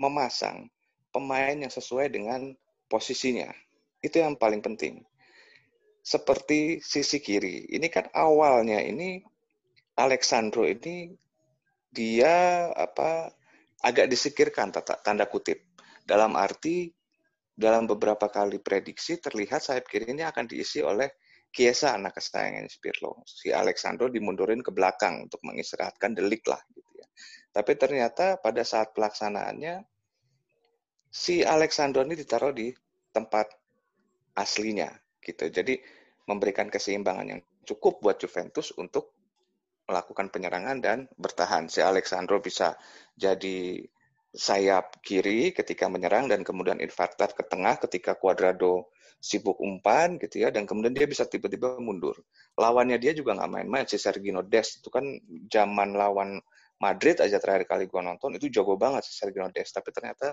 [0.00, 0.70] memasang
[1.10, 2.54] pemain yang sesuai dengan
[2.88, 3.50] posisinya.
[4.00, 5.04] Itu yang paling penting.
[6.00, 7.68] Seperti sisi kiri.
[7.68, 9.20] Ini kan awalnya ini
[10.00, 11.12] Alexandro ini
[11.92, 13.28] dia apa
[13.84, 14.72] agak disikirkan
[15.04, 15.60] tanda kutip
[16.06, 16.88] dalam arti
[17.52, 21.12] dalam beberapa kali prediksi terlihat sayap kiri ini akan diisi oleh
[21.50, 23.26] Kiesa anak kesayangan Spirlo.
[23.26, 27.06] Si Alexandro dimundurin ke belakang untuk mengistirahatkan delik lah gitu ya.
[27.50, 29.82] Tapi ternyata pada saat pelaksanaannya
[31.10, 32.70] si Alexandro ini ditaruh di
[33.10, 33.50] tempat
[34.38, 35.50] aslinya gitu.
[35.50, 35.74] Jadi
[36.30, 39.10] memberikan keseimbangan yang cukup buat Juventus untuk
[39.90, 41.66] melakukan penyerangan dan bertahan.
[41.66, 42.78] Si Alexandro bisa
[43.18, 43.82] jadi
[44.30, 50.48] sayap kiri ketika menyerang dan kemudian inverted ke tengah ketika Cuadrado sibuk umpan gitu ya
[50.48, 52.16] dan kemudian dia bisa tiba-tiba mundur.
[52.56, 55.04] Lawannya dia juga nggak main-main si Sergino Dest itu kan
[55.52, 56.40] zaman lawan
[56.80, 60.32] Madrid aja terakhir kali gua nonton itu jago banget si Sergino Dest tapi ternyata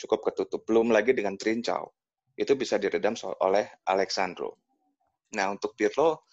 [0.00, 0.64] cukup ketutup.
[0.64, 1.92] Belum lagi dengan Trincao.
[2.34, 4.58] Itu bisa diredam oleh Alexandro.
[5.36, 6.26] Nah, untuk Pirlo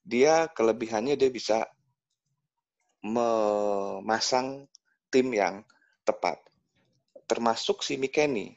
[0.00, 1.66] dia kelebihannya dia bisa
[3.00, 4.68] memasang
[5.08, 5.64] tim yang
[6.04, 6.38] tepat.
[7.24, 8.54] Termasuk si Mikeni.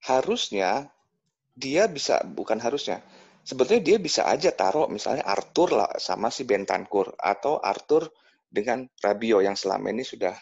[0.00, 0.88] Harusnya
[1.60, 3.04] dia bisa, bukan harusnya,
[3.44, 8.08] sebetulnya dia bisa aja taruh misalnya Arthur lah sama si Bentancur atau Arthur
[8.48, 10.34] dengan Rabio yang selama ini sudah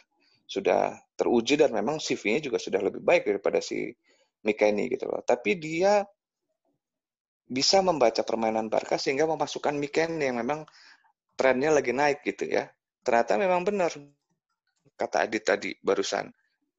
[0.48, 3.90] sudah teruji dan memang CV-nya juga sudah lebih baik daripada si
[4.46, 5.20] Mikeni gitu loh.
[5.20, 6.00] Tapi dia
[7.48, 10.64] bisa membaca permainan Barca sehingga memasukkan Mikeni yang memang
[11.36, 12.68] trennya lagi naik gitu ya
[13.08, 13.88] ternyata memang benar
[14.98, 16.28] kata Adit tadi barusan.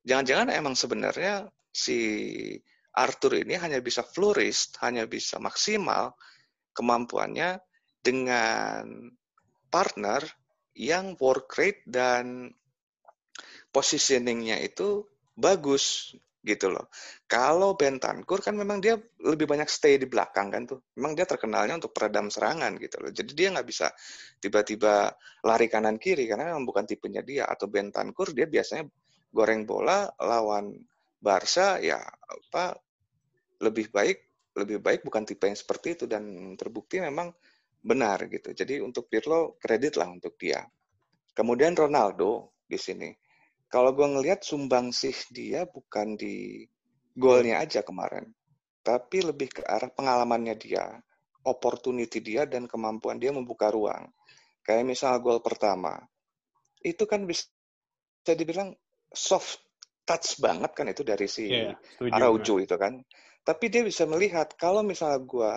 [0.05, 1.97] Jangan-jangan emang sebenarnya si
[2.95, 6.17] Arthur ini hanya bisa flourish, hanya bisa maksimal
[6.73, 7.61] kemampuannya
[7.99, 9.11] dengan
[9.69, 10.25] partner
[10.73, 12.49] yang work rate dan
[13.69, 15.05] positioningnya itu
[15.37, 16.87] bagus gitu loh.
[17.27, 20.79] Kalau Bentancur kan memang dia lebih banyak stay di belakang kan tuh.
[20.95, 23.11] Memang dia terkenalnya untuk peredam serangan gitu loh.
[23.11, 23.91] Jadi dia nggak bisa
[24.39, 25.11] tiba-tiba
[25.43, 27.43] lari kanan kiri karena memang bukan tipenya dia.
[27.45, 28.87] Atau Bentancur dia biasanya
[29.29, 30.73] goreng bola lawan
[31.19, 32.79] Barca ya apa
[33.59, 34.17] lebih baik
[34.55, 37.31] lebih baik bukan tipe yang seperti itu dan terbukti memang
[37.79, 38.51] benar gitu.
[38.51, 40.63] Jadi untuk Pirlo kredit lah untuk dia.
[41.31, 43.11] Kemudian Ronaldo di sini
[43.69, 46.65] kalau gue ngelihat sih dia bukan di
[47.13, 48.25] golnya aja kemarin,
[48.81, 50.97] tapi lebih ke arah pengalamannya dia,
[51.45, 54.09] opportunity dia dan kemampuan dia membuka ruang.
[54.65, 56.01] Kayak misal gol pertama,
[56.81, 57.45] itu kan bisa
[58.25, 58.73] dibilang
[59.13, 59.61] soft
[60.09, 63.05] touch banget kan itu dari si yeah, Araujo itu kan.
[63.45, 65.53] Tapi dia bisa melihat kalau misalnya gue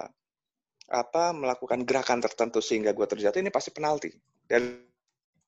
[0.92, 4.12] apa melakukan gerakan tertentu sehingga gue terjatuh ini pasti penalti.
[4.44, 4.84] Dan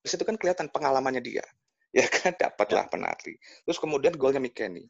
[0.00, 1.44] situ kan kelihatan pengalamannya dia
[1.98, 2.90] ya kan dapatlah ya.
[2.90, 3.36] penalti.
[3.68, 4.88] Terus kemudian golnya Mikeni.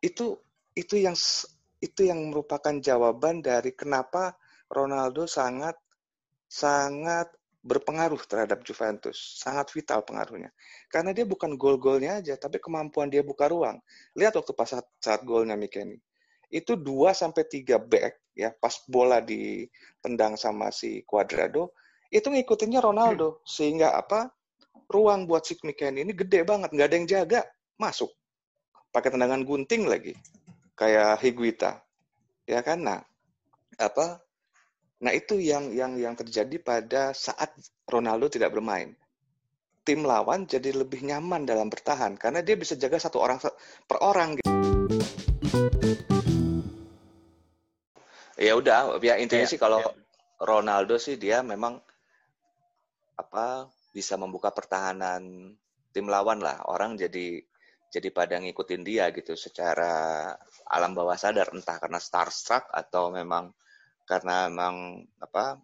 [0.00, 0.40] Itu
[0.72, 1.16] itu yang
[1.84, 4.40] itu yang merupakan jawaban dari kenapa
[4.72, 5.76] Ronaldo sangat
[6.48, 7.28] sangat
[7.60, 10.48] berpengaruh terhadap Juventus, sangat vital pengaruhnya.
[10.88, 13.76] Karena dia bukan gol-golnya aja, tapi kemampuan dia buka ruang.
[14.16, 16.00] Lihat waktu pas saat, saat golnya Mikeni.
[16.48, 21.76] Itu 2 sampai 3 back ya, pas bola ditendang sama si Cuadrado,
[22.10, 24.32] itu ngikutinnya Ronaldo sehingga apa?
[24.90, 27.40] ruang buat si Miken ini gede banget, nggak ada yang jaga,
[27.78, 28.10] masuk.
[28.90, 30.18] Pakai tendangan gunting lagi,
[30.74, 31.78] kayak Higuita,
[32.42, 32.82] ya kan?
[32.82, 33.00] Nah,
[33.78, 34.18] apa?
[35.00, 37.56] Nah itu yang yang yang terjadi pada saat
[37.88, 38.92] Ronaldo tidak bermain.
[39.80, 43.40] Tim lawan jadi lebih nyaman dalam bertahan karena dia bisa jaga satu orang
[43.88, 44.36] per orang.
[44.36, 44.48] Gitu.
[48.40, 49.88] Ya udah, ya intinya ya, sih kalau ya.
[50.40, 51.80] Ronaldo sih dia memang
[53.16, 55.56] apa bisa membuka pertahanan
[55.96, 56.60] tim lawan lah.
[56.68, 57.40] Orang jadi
[57.88, 60.28] jadi pada ngikutin dia gitu secara
[60.68, 63.48] alam bawah sadar entah karena starstruck atau memang
[64.10, 65.62] karena emang apa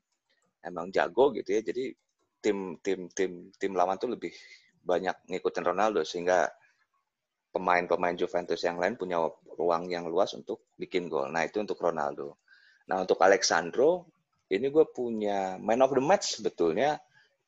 [0.63, 1.61] emang jago gitu ya.
[1.67, 1.91] Jadi
[2.39, 4.31] tim tim tim tim lawan tuh lebih
[4.87, 6.47] banyak ngikutin Ronaldo sehingga
[7.51, 9.19] pemain-pemain Juventus yang lain punya
[9.59, 11.27] ruang yang luas untuk bikin gol.
[11.33, 12.39] Nah, itu untuk Ronaldo.
[12.87, 14.07] Nah, untuk Alexandro,
[14.53, 17.01] ini gue punya man of the match sebetulnya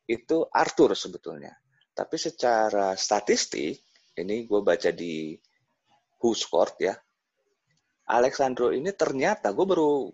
[0.08, 1.52] itu Arthur sebetulnya.
[1.92, 3.84] Tapi secara statistik,
[4.16, 5.36] ini gue baca di
[6.18, 6.94] Who Scored ya,
[8.08, 10.08] Alexandro ini ternyata gue baru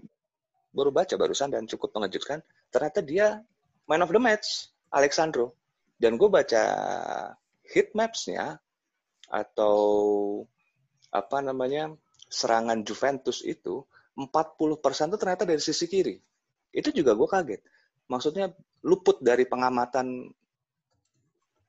[0.75, 2.43] baru baca barusan dan cukup mengejutkan.
[2.75, 3.39] Ternyata dia
[3.87, 5.55] man of the match, Alexandro.
[5.95, 6.63] Dan gue baca
[7.63, 8.59] hit maps-nya
[9.31, 9.79] atau
[11.15, 11.95] apa namanya
[12.27, 13.87] serangan Juventus itu
[14.19, 14.27] 40%
[15.15, 16.19] itu ternyata dari sisi kiri.
[16.75, 17.63] Itu juga gue kaget
[18.09, 18.53] maksudnya
[18.85, 20.29] luput dari pengamatan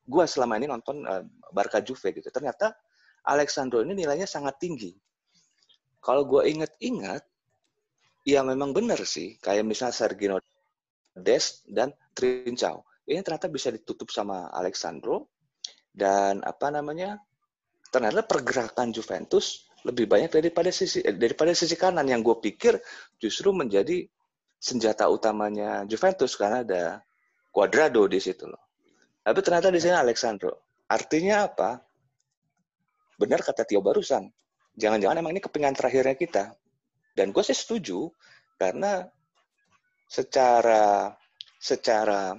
[0.06, 2.28] gue selama ini nonton uh, Barca Juve gitu.
[2.30, 2.76] Ternyata
[3.26, 4.94] Alexandro ini nilainya sangat tinggi.
[5.98, 7.26] Kalau gue inget-inget,
[8.26, 9.38] ya memang benar sih.
[9.38, 10.36] Kayak misalnya Sergio
[11.14, 12.82] Des dan Trincao.
[13.06, 15.30] Ini ternyata bisa ditutup sama Alexandro.
[15.96, 17.16] Dan apa namanya,
[17.88, 22.74] ternyata pergerakan Juventus lebih banyak daripada sisi eh, daripada sisi kanan yang gue pikir
[23.22, 24.02] justru menjadi
[24.58, 26.82] senjata utamanya Juventus karena ada
[27.54, 28.60] Cuadrado di situ loh.
[29.24, 30.76] Tapi ternyata di sini Alexandro.
[30.92, 31.80] Artinya apa?
[33.16, 34.28] Benar kata Tio barusan.
[34.76, 36.52] Jangan-jangan emang ini kepingan terakhirnya kita.
[37.16, 38.12] Dan gue sih setuju
[38.60, 39.08] karena
[40.04, 41.16] secara
[41.56, 42.36] secara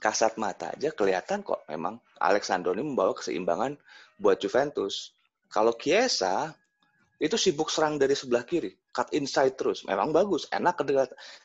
[0.00, 3.76] kasat mata aja kelihatan kok memang Alexandro ini membawa keseimbangan
[4.16, 5.12] buat Juventus.
[5.52, 6.56] Kalau Chiesa
[7.20, 9.84] itu sibuk serang dari sebelah kiri, cut inside terus.
[9.84, 10.80] Memang bagus, enak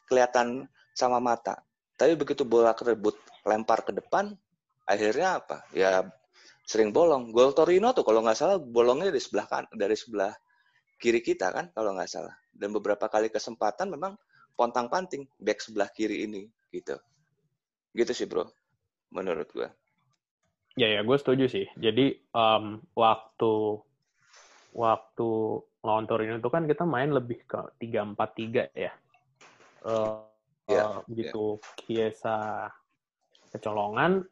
[0.08, 1.60] kelihatan sama mata.
[2.00, 4.32] Tapi begitu bola kerebut lempar ke depan,
[4.88, 5.68] akhirnya apa?
[5.76, 6.08] Ya
[6.64, 7.36] sering bolong.
[7.36, 10.32] Gol Torino tuh kalau nggak salah bolongnya dari sebelah kan, dari sebelah
[11.06, 12.34] kiri kita kan kalau nggak salah.
[12.50, 14.18] Dan beberapa kali kesempatan memang
[14.58, 16.98] pontang panting back sebelah kiri ini gitu.
[17.94, 18.50] Gitu sih bro,
[19.14, 19.70] menurut gue.
[20.76, 21.70] Ya ya, gue setuju sih.
[21.78, 23.80] Jadi um, waktu
[24.74, 25.30] waktu
[25.86, 28.90] lawan Torino itu kan kita main lebih ke tiga empat tiga ya.
[29.86, 30.26] Uh,
[30.66, 31.78] yeah, uh, begitu yeah.
[31.78, 32.40] Kiesa
[33.54, 34.26] kecolongan,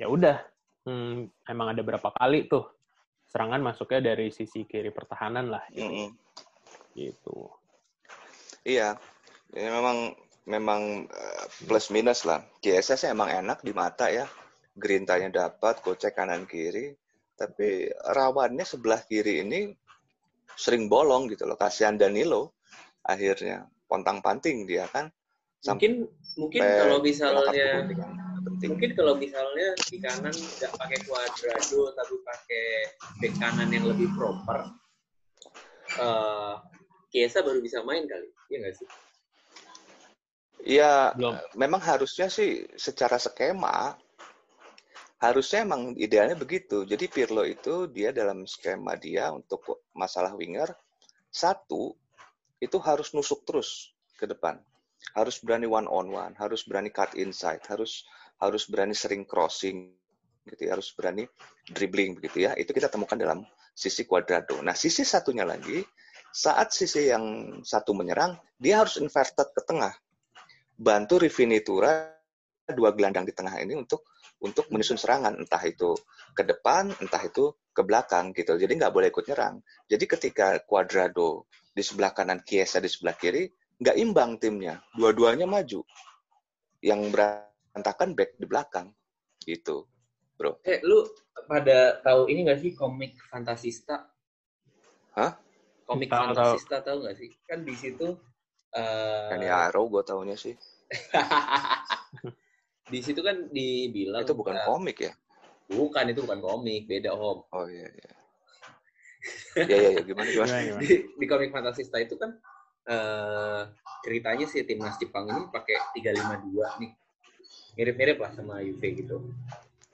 [0.00, 0.40] ya udah.
[0.86, 2.75] Hmm, emang ada berapa kali tuh
[3.36, 5.60] serangan masuknya dari sisi kiri pertahanan lah.
[5.68, 5.84] Gitu.
[5.84, 6.08] Mm -hmm.
[6.96, 7.38] gitu.
[8.64, 8.96] Iya,
[9.52, 10.16] ya, memang
[10.48, 12.40] memang uh, plus minus lah.
[12.64, 12.80] Sih
[13.12, 14.24] emang enak di mata ya.
[14.72, 16.96] Gerintanya dapat, gocek kanan kiri
[17.36, 19.68] tapi rawannya sebelah kiri ini
[20.56, 21.60] sering bolong gitu loh.
[21.60, 22.56] Kasihan Danilo
[23.04, 25.12] akhirnya pontang panting dia kan
[25.62, 27.86] mungkin mungkin kalau misalnya
[28.64, 32.66] mungkin kalau misalnya di kanan nggak pakai Cuadrado tapi pakai
[33.20, 34.72] back kanan yang lebih proper
[36.00, 36.56] uh,
[37.12, 38.88] Kiesa baru bisa main kali ya nggak sih
[40.66, 41.14] Ya,
[41.54, 43.94] memang harusnya sih secara skema
[45.22, 46.82] harusnya emang idealnya begitu.
[46.82, 50.74] Jadi Pirlo itu dia dalam skema dia untuk masalah winger
[51.30, 51.94] satu
[52.58, 54.58] itu harus nusuk terus ke depan.
[55.14, 58.02] Harus berani one on one, harus berani cut inside, harus
[58.40, 59.92] harus berani sering crossing
[60.46, 61.26] gitu ya, harus berani
[61.66, 62.54] dribbling begitu ya.
[62.54, 63.42] Itu kita temukan dalam
[63.76, 64.62] sisi kuadrado.
[64.62, 65.82] Nah, sisi satunya lagi
[66.36, 69.96] saat sisi yang satu menyerang, dia harus inverted ke tengah.
[70.76, 72.12] Bantu Rivinitura
[72.66, 74.04] dua gelandang di tengah ini untuk
[74.44, 75.32] untuk menyusun serangan.
[75.32, 75.96] Entah itu
[76.36, 78.60] ke depan entah itu ke belakang gitu.
[78.60, 79.64] Jadi nggak boleh ikut nyerang.
[79.88, 83.48] Jadi ketika Cuadrado di sebelah kanan Kiesa di sebelah kiri
[83.80, 84.76] nggak imbang timnya.
[84.92, 85.80] Dua-duanya maju.
[86.84, 87.00] Yang
[87.76, 88.88] berantakan back di belakang
[89.44, 89.84] gitu
[90.40, 91.04] bro eh lu
[91.44, 94.08] pada tahu ini nggak sih komik Fantasista
[95.12, 95.36] Hah?
[95.84, 98.16] komik Fantasista tahu nggak sih kan di situ
[98.76, 100.52] Uh, kan ya Arrow gue taunya sih.
[102.92, 105.16] di situ kan dibilang itu bukan uh, komik ya?
[105.72, 107.40] Bukan itu bukan komik, beda om.
[107.56, 108.10] Oh iya iya.
[109.56, 110.76] Iya iya ya, gimana gimana.
[110.76, 112.36] di, di komik Fantasista itu kan
[112.84, 113.64] uh,
[114.04, 116.92] ceritanya sih timnas Jepang ini pakai 352 nih.
[117.76, 119.22] Mirip-mirip lah sama UV gitu.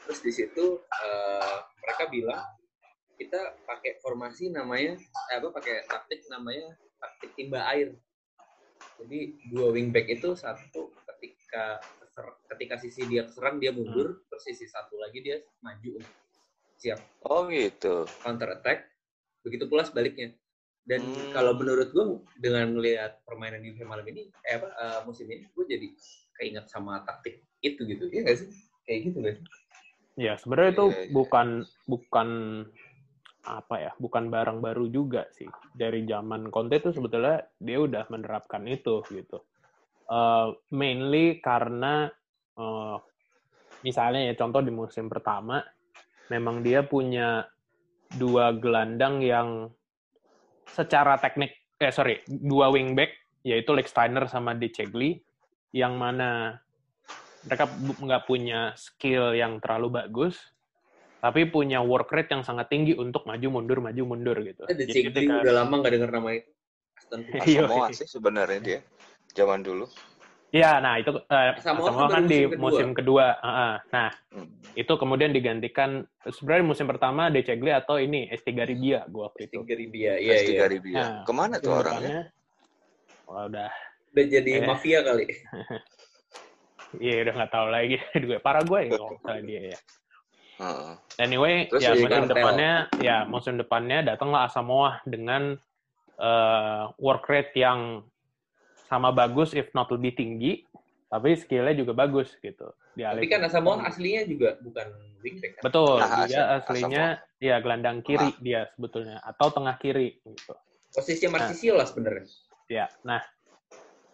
[0.07, 2.42] Terus di situ uh, mereka bilang
[3.18, 4.99] kita pakai formasi namanya
[5.31, 7.95] apa pakai taktik namanya taktik timba air
[9.03, 11.83] jadi dua wingback itu satu ketika
[12.55, 14.23] ketika sisi dia serang dia mundur, hmm.
[14.29, 15.99] terus sisi satu lagi dia maju
[16.77, 17.01] siap.
[17.27, 18.05] Oh gitu.
[18.21, 18.87] Counter attack.
[19.42, 20.37] Begitu pula sebaliknya.
[20.83, 21.31] Dan hmm.
[21.33, 22.05] kalau menurut gue
[22.42, 25.88] dengan melihat permainan di malam ini, eh apa uh, musim ini, gue jadi
[26.42, 28.50] keinget sama taktik itu gitu, iya nggak sih?
[28.83, 29.38] Kayak gitu guys.
[30.18, 31.12] Ya sebenarnya itu yeah, yeah.
[31.14, 31.48] bukan
[31.87, 32.28] bukan
[33.42, 38.62] apa ya bukan barang baru juga sih dari zaman Conte itu sebetulnya dia udah menerapkan
[38.70, 39.42] itu gitu
[40.07, 42.07] uh, mainly karena
[42.55, 43.02] uh,
[43.83, 45.59] misalnya ya contoh di musim pertama
[46.31, 47.42] memang dia punya
[48.14, 49.66] dua gelandang yang
[50.70, 51.50] secara teknik
[51.83, 53.11] eh sorry dua wingback
[53.42, 55.18] yaitu Lex Steiner sama De Cegli
[55.73, 56.61] yang mana
[57.43, 60.39] mereka nggak punya skill yang terlalu bagus
[61.23, 64.67] tapi punya work rate yang sangat tinggi untuk maju mundur maju mundur gitu.
[64.67, 65.39] Eh, Jadi ketika...
[65.47, 66.51] udah lama nggak dengar nama itu.
[67.47, 68.79] Samoa sih sebenarnya dia
[69.31, 69.87] zaman dulu.
[70.53, 73.41] Iya, nah itu uh, Samoa, Samoa kan, kan di musim kedua.
[73.41, 73.75] Uh, uh.
[73.89, 74.77] Nah, hmm.
[74.77, 79.65] itu kemudian digantikan sebenarnya musim pertama De Cegli atau ini Estigarribia gua waktu itu.
[79.65, 80.35] Estigarribia, iya iya.
[80.45, 80.97] Estigarribia.
[80.99, 82.29] Nah, Ke mana tuh orangnya?
[83.25, 83.73] Oh, udah.
[84.12, 84.66] Udah jadi eh.
[84.68, 85.27] mafia kali.
[87.01, 87.96] Iya, udah nggak tahu lagi.
[88.44, 89.79] Parah gue ya kalau dia ya.
[91.18, 95.57] Anyway, Terus ya musim depannya, ya musim depannya datanglah Asamoah dengan
[96.20, 98.05] uh, work rate yang
[98.87, 100.62] sama bagus, if not lebih tinggi,
[101.09, 102.70] tapi skillnya juga bagus gitu.
[102.92, 104.87] Di tapi kan Asamoah aslinya juga bukan
[105.25, 105.59] wingback.
[105.59, 105.62] Kan?
[105.64, 107.40] Betul, nah, dia aslinya Asamoah.
[107.40, 108.40] ya gelandang kiri nah.
[108.44, 110.55] dia sebetulnya atau tengah kiri gitu.
[110.92, 112.27] Posisi Marcisio nah, lah sebenarnya.
[112.68, 113.25] Ya, nah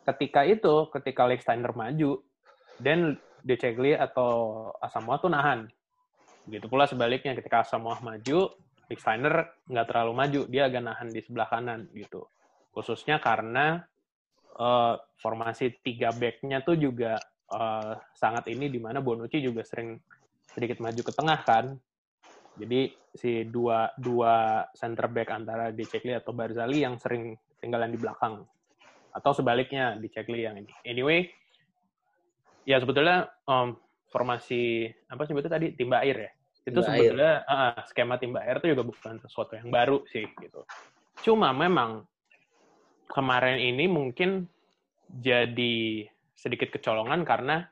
[0.08, 2.24] ketika itu, ketika Lex Steiner maju,
[2.80, 5.68] dan De Cegli atau Asamoah tuh nahan
[6.48, 8.48] Begitu pula sebaliknya ketika Samoa maju,
[8.88, 12.24] Big Steiner nggak terlalu maju, dia agak nahan di sebelah kanan gitu.
[12.72, 13.84] Khususnya karena
[14.56, 17.20] uh, formasi tiga back-nya tuh juga
[17.52, 20.00] uh, sangat ini di mana Bonucci juga sering
[20.48, 21.76] sedikit maju ke tengah kan.
[22.56, 28.00] Jadi si dua dua center back antara di Cekli atau Barzali yang sering tinggalan di
[28.00, 28.40] belakang
[29.18, 30.72] atau sebaliknya di Cekli yang ini.
[30.86, 31.26] Anyway,
[32.62, 33.74] ya sebetulnya um,
[34.08, 36.30] formasi apa sih itu tadi timba air ya
[36.68, 40.68] itu sebetulnya uh, skema timba air itu juga bukan sesuatu yang baru sih gitu.
[41.24, 42.04] Cuma memang
[43.08, 44.44] kemarin ini mungkin
[45.08, 46.04] jadi
[46.36, 47.64] sedikit kecolongan karena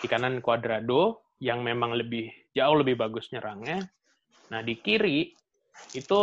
[0.00, 3.84] di kanan Cuadrado yang memang lebih jauh lebih bagus nyerangnya.
[4.48, 5.36] Nah di kiri
[5.92, 6.20] itu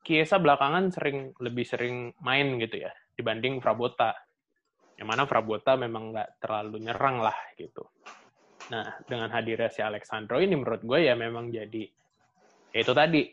[0.00, 4.16] Kiesa belakangan sering lebih sering main gitu ya dibanding Prabota.
[4.96, 7.84] Yang mana Prabota memang nggak terlalu nyerang lah gitu.
[8.72, 11.84] Nah, dengan hadirnya si Alexandro ini menurut gue ya memang jadi
[12.70, 13.26] ya itu tadi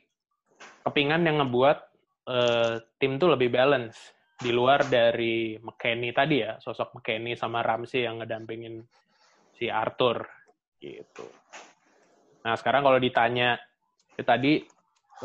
[0.82, 1.78] kepingan yang ngebuat
[2.26, 8.06] uh, tim tuh lebih balance di luar dari McKenny tadi ya, sosok McKenny sama Ramsey
[8.06, 8.82] yang ngedampingin
[9.58, 10.26] si Arthur
[10.78, 11.26] gitu.
[12.46, 13.58] Nah, sekarang kalau ditanya
[14.14, 14.62] ya tadi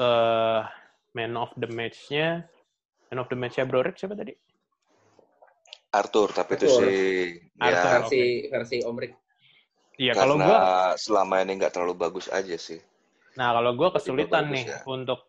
[0.01, 0.61] uh,
[1.13, 2.45] man of the match-nya
[3.13, 4.33] man of the match-nya Bro Rick siapa tadi?
[5.93, 6.67] Arthur, tapi Arthur.
[6.67, 6.91] itu si
[7.61, 9.13] Arthur, ya, versi versi Omrik.
[10.01, 12.81] Iya, kalau gua selama ini nggak terlalu bagus aja sih.
[13.37, 14.81] Nah, kalau gue kesulitan nih ya.
[14.85, 15.25] untuk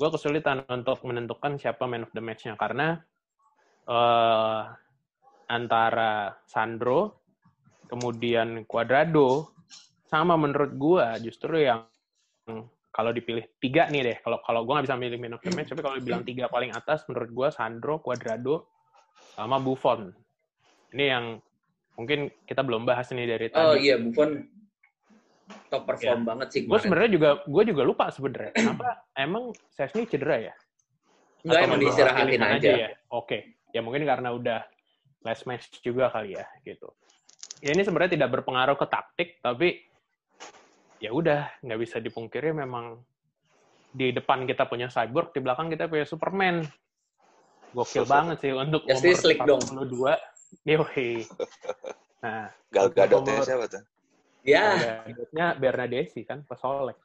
[0.00, 2.96] gue kesulitan untuk menentukan siapa man of the match-nya karena
[3.84, 4.64] uh,
[5.50, 7.20] antara Sandro
[7.84, 9.52] kemudian Cuadrado
[10.08, 11.84] sama menurut gue justru yang
[12.88, 15.68] kalau dipilih tiga nih deh kalau kalau gue nggak bisa milih man of the match
[15.68, 18.79] tapi kalau dibilang tiga paling atas menurut gue Sandro Cuadrado
[19.34, 20.12] sama Buffon.
[20.90, 21.24] Ini yang
[22.00, 23.60] mungkin kita belum bahas nih dari tadi.
[23.60, 24.40] oh iya Buffon
[25.68, 26.26] top perform ya.
[26.26, 30.54] banget sih gue sebenarnya juga gue juga lupa sebenarnya kenapa emang Sesni cedera ya?
[31.40, 32.56] Enggak, emang diistirahatin aja.
[32.56, 32.70] aja.
[32.72, 32.88] ya?
[33.12, 34.60] Oke ya mungkin karena udah
[35.22, 36.90] last match juga kali ya gitu.
[37.60, 39.84] Ya ini sebenarnya tidak berpengaruh ke taktik tapi
[41.00, 42.96] ya udah nggak bisa dipungkiri memang
[43.90, 46.62] di depan kita punya cyborg di belakang kita punya Superman
[47.74, 49.16] gokil banget sih untuk ya, umur
[49.86, 51.24] 42 Yohi.
[52.20, 53.82] Nah, Gal Gadotnya siapa tuh?
[54.42, 55.02] Ya.
[55.06, 56.98] Gadotnya Bernadesi kan, pesolek.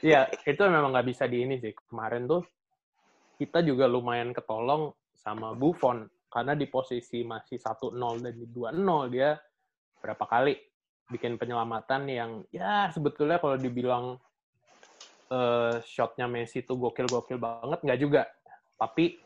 [0.00, 1.74] Iya, itu memang nggak bisa di ini sih.
[1.74, 2.42] Kemarin tuh
[3.36, 9.38] kita juga lumayan ketolong sama Buffon karena di posisi masih 1-0 dan di 2-0 dia
[10.02, 10.54] berapa kali
[11.08, 14.18] bikin penyelamatan yang ya sebetulnya kalau dibilang
[15.30, 18.22] uh, shotnya Messi itu gokil-gokil banget nggak juga.
[18.76, 19.16] Tapi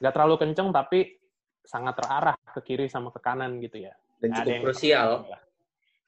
[0.00, 1.18] nggak terlalu kenceng tapi
[1.64, 3.94] sangat terarah ke kiri sama ke kanan gitu ya.
[4.18, 5.08] Dan cukup krusial.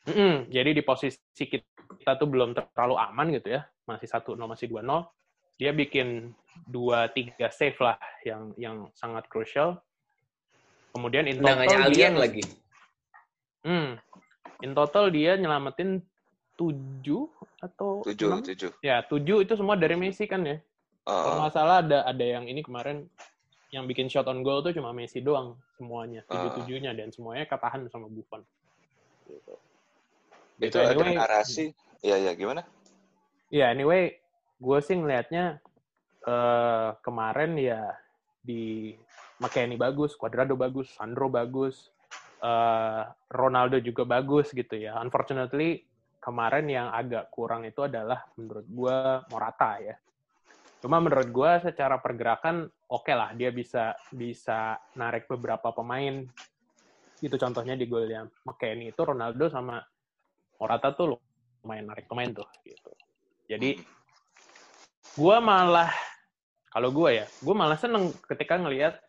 [0.06, 0.34] Mm -hmm.
[0.52, 4.82] Jadi di posisi kita, tuh belum terlalu aman gitu ya, masih satu 0 masih dua
[4.84, 5.10] 0
[5.56, 6.36] Dia bikin
[6.68, 9.80] dua tiga save lah yang yang sangat krusial.
[10.92, 12.44] Kemudian in total dia lagi.
[13.64, 13.96] Hmm,
[14.60, 16.04] in total dia nyelamatin
[16.56, 17.28] tujuh
[17.60, 18.70] atau tujuh, tujuh.
[18.80, 20.56] Ya tujuh itu semua dari Messi kan ya.
[21.06, 21.12] Uh.
[21.12, 23.06] Kalau nggak salah ada ada yang ini kemarin
[23.74, 26.48] yang bikin shot on goal tuh cuma Messi doang semuanya ah.
[26.48, 28.40] tujuh tujuhnya dan semuanya ketahan sama Buffon
[29.26, 29.54] gitu.
[30.62, 31.64] itu anyway, ada narasi
[32.00, 32.62] ya ya gimana
[33.50, 34.16] ya anyway
[34.56, 35.60] gue sih ngelihatnya
[36.24, 37.92] uh, kemarin ya
[38.40, 38.94] di
[39.42, 41.92] McKennie bagus Cuadrado bagus Sandro bagus
[42.40, 45.84] uh, Ronaldo juga bagus gitu ya unfortunately
[46.26, 48.98] kemarin yang agak kurang itu adalah menurut gue
[49.30, 49.94] Morata ya
[50.86, 56.22] Cuma menurut gue secara pergerakan oke okay lah dia bisa bisa narik beberapa pemain.
[57.18, 59.80] Itu contohnya di golnya McKennie itu Ronaldo sama
[60.60, 61.18] Morata tuh
[61.64, 62.92] lumayan narik pemain tuh gitu.
[63.48, 63.82] Jadi
[65.16, 65.90] gue malah
[66.70, 69.00] kalau gue ya, gue malah seneng ketika ngelihat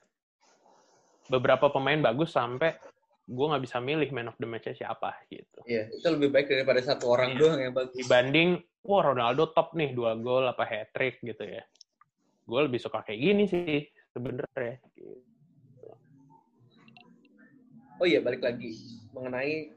[1.28, 2.80] beberapa pemain bagus sampai
[3.28, 5.60] gue nggak bisa milih man of the match siapa gitu.
[5.68, 7.40] Iya, itu lebih baik daripada satu orang iya.
[7.44, 8.00] doang yang bagus.
[8.00, 8.50] Dibanding,
[8.88, 11.60] wah Ronaldo top nih dua gol apa hat trick gitu ya.
[12.48, 13.84] Gue lebih suka kayak gini sih
[14.16, 14.80] sebenarnya.
[14.96, 15.20] Gitu.
[18.00, 18.72] Oh iya, balik lagi
[19.12, 19.76] mengenai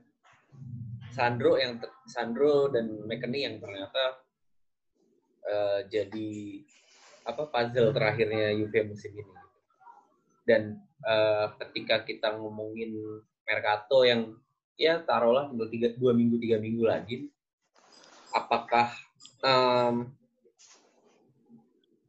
[1.11, 4.23] Sandro yang Sandro dan McKennie yang ternyata
[5.43, 6.31] uh, jadi
[7.27, 9.35] apa puzzle terakhirnya Juve musim ini.
[10.47, 14.39] Dan uh, ketika kita ngomongin Mercato yang
[14.79, 17.27] ya taruhlah tinggal tiga, dua minggu tiga minggu lagi
[18.31, 18.95] apakah
[19.43, 20.07] um,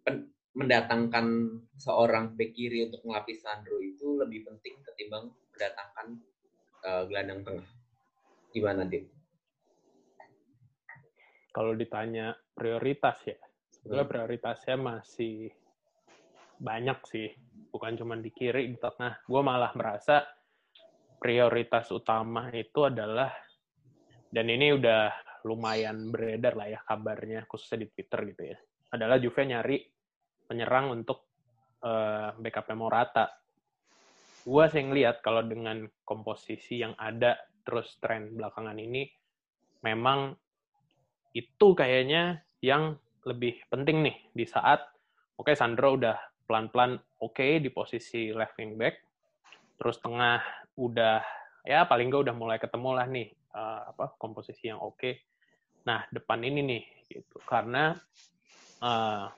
[0.06, 1.26] pen, mendatangkan
[1.82, 6.08] seorang bek kiri untuk melapis Sandro itu lebih penting ketimbang mendatangkan
[6.86, 7.68] uh, gelandang tengah
[8.54, 9.10] gimana Dim?
[11.52, 13.36] Kalau ditanya prioritas ya,
[13.76, 14.14] sebenarnya hmm.
[14.14, 15.52] prioritasnya masih
[16.62, 17.28] banyak sih,
[17.74, 19.20] bukan cuma di kiri, di tengah.
[19.28, 20.24] Gue malah merasa
[21.22, 23.30] prioritas utama itu adalah
[24.34, 25.14] dan ini udah
[25.46, 28.58] lumayan beredar lah ya kabarnya khususnya di Twitter gitu ya
[28.92, 29.78] adalah Juve nyari
[30.50, 31.32] penyerang untuk
[31.86, 33.32] uh, backup Morata.
[34.44, 39.06] Gua sih ngeliat kalau dengan komposisi yang ada terus tren belakangan ini
[39.86, 40.34] memang
[41.32, 44.82] itu kayaknya yang lebih penting nih di saat
[45.38, 46.18] oke okay, Sandro udah
[46.50, 48.98] pelan-pelan oke okay, di posisi left wing back
[49.78, 50.42] terus tengah
[50.82, 51.22] udah
[51.62, 54.98] ya paling nggak udah mulai ketemu lah nih uh, apa komposisi yang oke.
[54.98, 55.22] Okay.
[55.86, 57.94] Nah depan ini nih gitu karena
[58.82, 59.30] uh,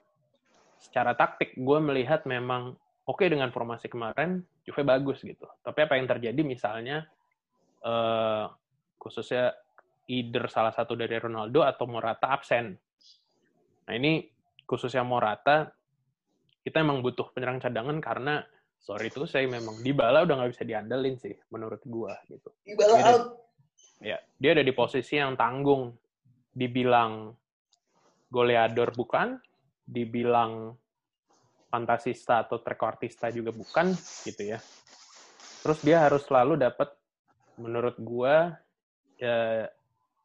[0.79, 5.43] secara taktik gue melihat memang oke okay dengan formasi kemarin Juve bagus gitu.
[5.59, 7.03] Tapi apa yang terjadi misalnya
[7.83, 8.47] uh,
[8.95, 9.51] khususnya
[10.07, 12.75] either salah satu dari Ronaldo atau Morata absen.
[13.83, 14.23] Nah ini
[14.63, 15.67] khususnya Morata
[16.63, 18.39] kita emang butuh penyerang cadangan karena
[18.83, 22.51] sorry itu saya memang di bala udah nggak bisa diandelin sih menurut gua gitu.
[22.67, 23.23] Dybala dia out.
[24.03, 25.95] ya, dia ada di posisi yang tanggung.
[26.53, 27.33] Dibilang
[28.29, 29.41] goleador bukan,
[29.81, 30.77] dibilang
[31.71, 33.89] fantasista atau trequartista juga bukan
[34.27, 34.59] gitu ya.
[35.65, 36.93] Terus dia harus selalu dapat
[37.57, 38.53] menurut gua
[39.17, 39.65] ya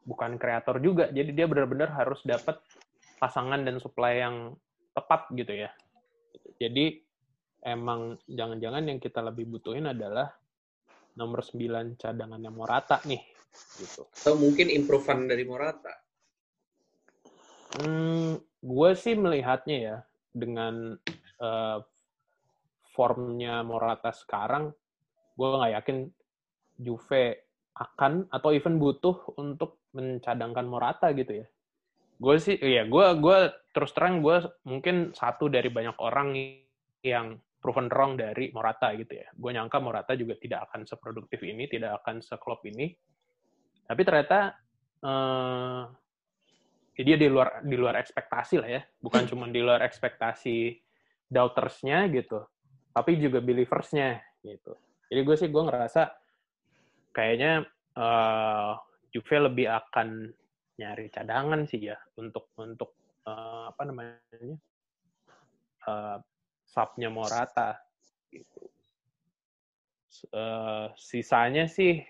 [0.02, 1.08] bukan kreator juga.
[1.14, 2.58] Jadi dia benar-benar harus dapat
[3.22, 4.36] pasangan dan supply yang
[4.92, 5.70] tepat gitu ya.
[6.58, 7.07] Jadi
[7.62, 10.30] emang jangan-jangan yang kita lebih butuhin adalah
[11.18, 13.22] nomor 9 cadangannya Morata nih
[13.78, 14.06] gitu.
[14.14, 15.94] Atau mungkin improvean dari Morata.
[17.78, 19.96] Hmm, gue sih melihatnya ya
[20.30, 20.96] dengan
[21.42, 21.78] uh,
[22.94, 24.72] formnya Morata sekarang,
[25.34, 25.98] gue nggak yakin
[26.78, 31.46] Juve akan atau even butuh untuk mencadangkan Morata gitu ya.
[32.18, 33.38] Gue sih, iya, gue gue
[33.70, 36.34] terus terang gue mungkin satu dari banyak orang
[37.06, 39.28] yang proven wrong dari Morata gitu ya.
[39.34, 42.94] Gue nyangka Morata juga tidak akan seproduktif ini, tidak akan seklop ini.
[43.88, 44.54] Tapi ternyata
[45.02, 45.82] uh,
[46.98, 50.74] dia di luar di luar ekspektasi lah ya bukan cuma di luar ekspektasi
[51.30, 52.42] doubtersnya gitu
[52.90, 54.74] tapi juga believersnya gitu
[55.06, 56.10] jadi gue sih gue ngerasa
[57.14, 58.74] kayaknya uh,
[59.08, 60.28] Juve lebih akan
[60.78, 62.94] nyari cadangan sih ya untuk untuk
[63.26, 64.18] uh, apa namanya
[65.88, 66.18] uh,
[66.68, 67.80] subnya Morata
[68.28, 68.68] gitu.
[70.34, 72.02] Uh, sisanya sih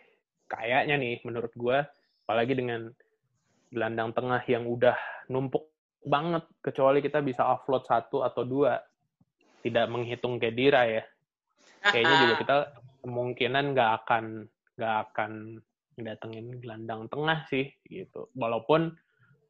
[0.48, 1.84] kayaknya nih menurut gue
[2.24, 2.88] apalagi dengan
[3.68, 4.96] gelandang tengah yang udah
[5.28, 5.68] numpuk
[6.08, 8.80] banget kecuali kita bisa offload satu atau dua.
[9.58, 11.02] Tidak menghitung Kedira ya.
[11.82, 12.56] Kayaknya juga kita
[13.04, 14.24] kemungkinan nggak akan
[14.78, 15.32] nggak akan
[15.98, 18.30] datengin gelandang tengah sih gitu.
[18.38, 18.94] Walaupun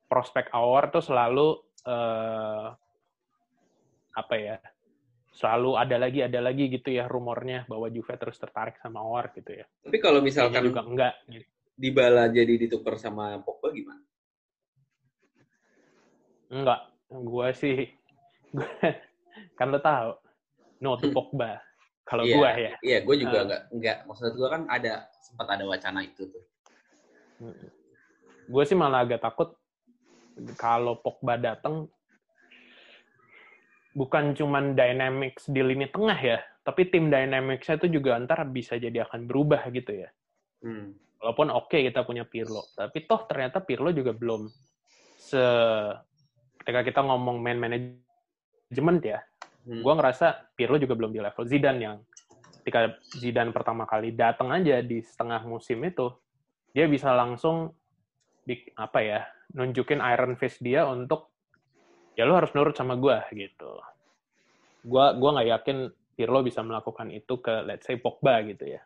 [0.09, 2.73] prospek awar tuh selalu uh,
[4.17, 4.57] apa ya
[5.39, 9.55] selalu ada lagi ada lagi gitu ya rumornya bahwa Juve terus tertarik sama Awar gitu
[9.55, 9.67] ya.
[9.87, 11.47] Tapi kalau misalkan juga enggak gitu.
[11.79, 14.03] Dybala jadi ditukar sama Pogba gimana?
[16.51, 17.79] Enggak, gue sih
[19.59, 20.11] kan lo tahu
[20.83, 21.15] no to hmm.
[21.15, 21.63] Pogba.
[22.03, 22.57] Kalau yeah, gue ya.
[22.59, 26.27] Iya, yeah, gue juga uh, enggak enggak maksud gue kan ada sempat ada wacana itu
[26.27, 26.45] tuh.
[27.39, 27.71] Hmm.
[28.51, 29.55] Gue sih malah agak takut
[30.59, 31.87] kalau Pogba datang
[33.99, 39.03] bukan cuman dynamics di lini tengah ya, tapi tim dynamicsnya itu juga antara bisa jadi
[39.03, 40.09] akan berubah gitu ya.
[40.63, 40.95] Hmm.
[41.19, 44.47] Walaupun oke okay, kita punya Pirlo, tapi toh ternyata Pirlo juga belum
[45.19, 45.43] se
[46.63, 49.19] ketika kita ngomong man management ya,
[49.67, 49.83] hmm.
[49.83, 51.97] gue ngerasa Pirlo juga belum di level Zidane yang
[52.63, 56.07] ketika Zidane pertama kali datang aja di setengah musim itu,
[56.71, 57.75] dia bisa langsung
[58.47, 59.21] di, apa ya
[59.59, 61.35] nunjukin iron fist dia untuk
[62.19, 63.79] ya lo harus nurut sama gue gitu.
[64.83, 65.79] Gue gua nggak yakin
[66.19, 68.83] Pirlo bisa melakukan itu ke let's say Pogba gitu ya.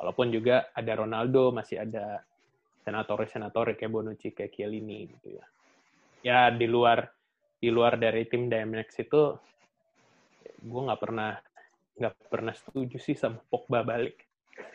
[0.00, 2.24] Walaupun juga ada Ronaldo, masih ada
[2.88, 5.44] senator-senator kayak Bonucci, kayak Chiellini gitu ya
[6.24, 7.04] ya di luar
[7.60, 9.22] di luar dari tim DMX itu
[10.64, 11.36] gue nggak pernah
[12.00, 14.24] nggak pernah setuju sih sama Pogba balik.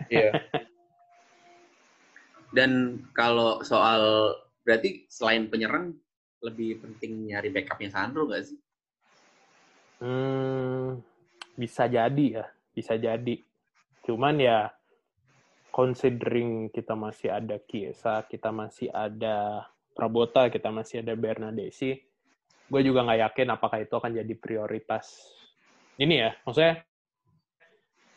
[0.07, 0.37] Iya.
[2.55, 4.33] Dan kalau soal
[4.63, 5.97] berarti selain penyerang
[6.39, 8.59] lebih penting nyari backupnya Sandro nggak sih?
[9.99, 11.03] Hmm,
[11.59, 13.35] bisa jadi ya, bisa jadi.
[14.07, 14.71] Cuman ya,
[15.75, 21.99] considering kita masih ada Kiesa, kita masih ada Prabota, kita masih ada Bernadesi.
[22.71, 25.35] Gue juga nggak yakin apakah itu akan jadi prioritas.
[25.99, 26.79] Ini ya, maksudnya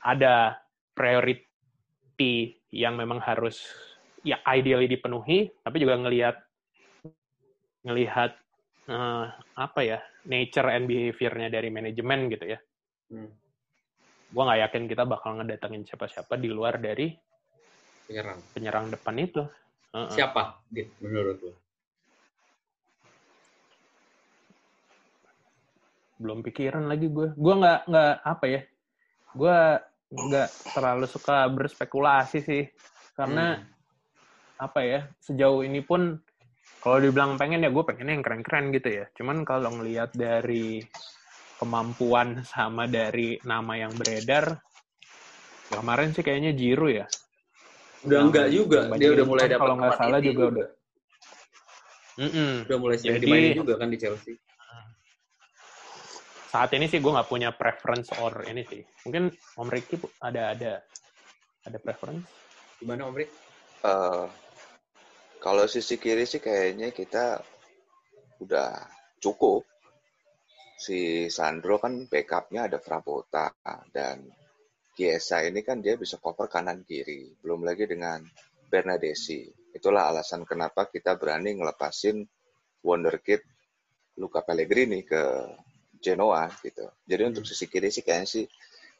[0.06, 0.62] ada
[0.94, 3.66] priority yang memang harus
[4.22, 6.38] ya ideally dipenuhi, tapi juga ngelihat
[7.82, 8.34] ngelihat
[8.88, 9.26] uh,
[9.58, 12.58] apa ya nature and behavior-nya dari manajemen gitu ya.
[13.10, 13.30] Hmm.
[14.32, 17.12] Gue nggak yakin kita bakal ngedatengin siapa-siapa di luar dari
[18.08, 19.42] penyerang penyerang depan itu.
[19.92, 20.10] Uh -uh.
[20.10, 20.64] Siapa,
[21.04, 21.62] menurut lo?
[26.22, 28.60] belum pikiran lagi gue gue nggak nggak apa ya
[29.34, 29.56] gue
[30.12, 32.64] nggak terlalu suka berspekulasi sih
[33.18, 34.62] karena hmm.
[34.62, 36.14] apa ya sejauh ini pun
[36.80, 40.80] kalau dibilang pengen ya gue pengen yang keren-keren gitu ya cuman kalau ngelihat dari
[41.60, 44.62] kemampuan sama dari nama yang beredar
[45.68, 47.06] kemarin sih kayaknya Jiru ya
[48.08, 50.68] udah enggak juga dia udah mulai dapat kalau nggak salah juga udah
[52.18, 52.52] mm -mm.
[52.66, 54.34] udah mulai sering Jadi, dimainin juga kan di Chelsea
[56.52, 58.84] saat ini sih gue nggak punya preference or ini sih.
[59.08, 60.84] Mungkin Om Ricky ada ada
[61.64, 62.28] ada preference?
[62.76, 63.32] Gimana Om Ricky?
[63.80, 64.28] Uh,
[65.42, 67.42] kalau sisi kiri sih kayaknya kita
[68.38, 68.78] udah
[69.18, 69.66] cukup.
[70.78, 73.50] Si Sandro kan backupnya ada Frabota
[73.90, 74.22] dan
[74.94, 77.34] Kiesa ini kan dia bisa cover kanan kiri.
[77.42, 78.22] Belum lagi dengan
[78.70, 79.50] Bernadesi.
[79.74, 82.22] Itulah alasan kenapa kita berani ngelepasin
[82.86, 83.42] wonderkid
[84.22, 85.22] Luca Pellegrini ke
[85.98, 86.86] Genoa gitu.
[87.02, 88.44] Jadi untuk sisi kiri sih kayaknya sih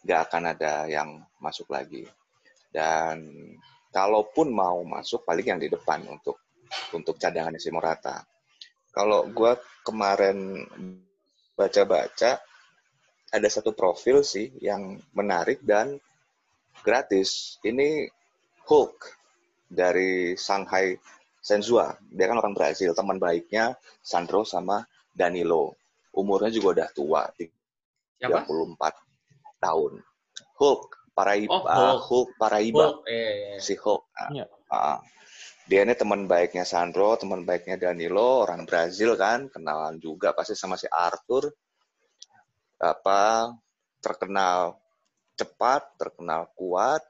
[0.02, 2.02] nggak akan ada yang masuk lagi.
[2.72, 3.30] Dan
[3.92, 6.40] kalaupun mau masuk paling yang di depan untuk
[6.96, 8.24] untuk cadangan si Morata.
[8.88, 9.52] Kalau gue
[9.84, 10.64] kemarin
[11.52, 12.40] baca-baca
[13.32, 15.96] ada satu profil sih yang menarik dan
[16.80, 17.60] gratis.
[17.64, 18.08] Ini
[18.68, 18.96] Hulk
[19.68, 20.96] dari Shanghai
[21.40, 21.92] Senzua.
[22.12, 25.76] Dia kan orang Brazil, teman baiknya Sandro sama Danilo.
[26.12, 28.44] Umurnya juga udah tua, 34 Siapa?
[29.60, 29.92] tahun.
[30.60, 32.00] Hulk Paraiba, oh, Hulk.
[32.02, 32.82] Hulk Paraiba.
[32.82, 32.98] Hulk.
[33.06, 33.14] Eh,
[33.54, 33.58] eh.
[33.62, 34.02] Si Hulk.
[34.18, 34.98] Nah, uh,
[35.70, 40.74] dia ini teman baiknya Sandro, teman baiknya Danilo, orang Brazil kan, kenalan juga pasti sama
[40.74, 41.46] si Arthur.
[42.82, 43.54] Apa
[44.02, 44.74] terkenal
[45.38, 47.06] cepat, terkenal kuat,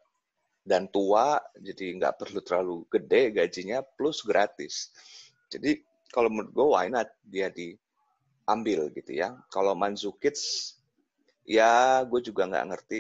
[0.63, 4.95] dan tua, jadi nggak perlu terlalu gede gajinya, plus gratis.
[5.51, 5.83] Jadi
[6.13, 9.33] kalau menurut gue, why not dia diambil gitu ya.
[9.49, 10.39] Kalau Manzukic,
[11.49, 12.99] ya gue juga nggak ngerti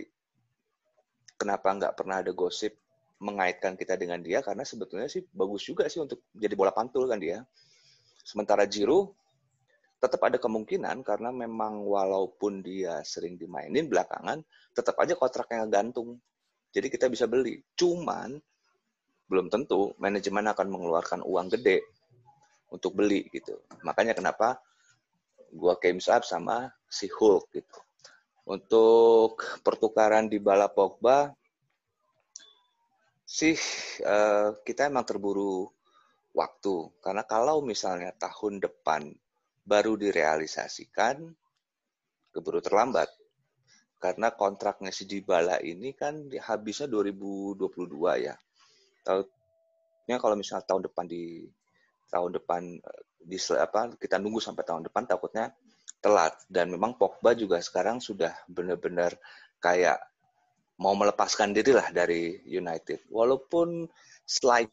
[1.43, 2.79] kenapa nggak pernah ada gosip
[3.19, 7.19] mengaitkan kita dengan dia karena sebetulnya sih bagus juga sih untuk jadi bola pantul kan
[7.19, 7.43] dia.
[8.23, 9.11] Sementara Jiru
[9.99, 14.43] tetap ada kemungkinan karena memang walaupun dia sering dimainin belakangan,
[14.75, 16.19] tetap aja kontraknya gantung.
[16.75, 17.63] Jadi kita bisa beli.
[17.79, 18.39] Cuman
[19.31, 21.83] belum tentu manajemen akan mengeluarkan uang gede
[22.75, 23.59] untuk beli gitu.
[23.87, 24.59] Makanya kenapa
[25.55, 27.79] gua games up sama si Hulk gitu.
[28.43, 31.31] Untuk pertukaran di bala Pogba,
[33.23, 33.55] sih
[34.03, 35.71] uh, kita emang terburu
[36.35, 36.91] waktu.
[36.99, 39.15] Karena kalau misalnya tahun depan
[39.63, 41.23] baru direalisasikan
[42.35, 43.09] keburu terlambat.
[44.03, 48.35] Karena kontraknya si Dybala ini kan habisnya 2022 ya.
[49.07, 51.47] Tahunnya kalau misalnya tahun depan di
[52.11, 55.55] tahun depan eh, di apa kita nunggu sampai tahun depan takutnya
[56.03, 59.15] telat dan memang Pogba juga sekarang sudah benar-benar
[59.63, 60.03] kayak
[60.83, 63.07] mau melepaskan diri lah dari United.
[63.07, 63.87] Walaupun
[64.27, 64.69] slight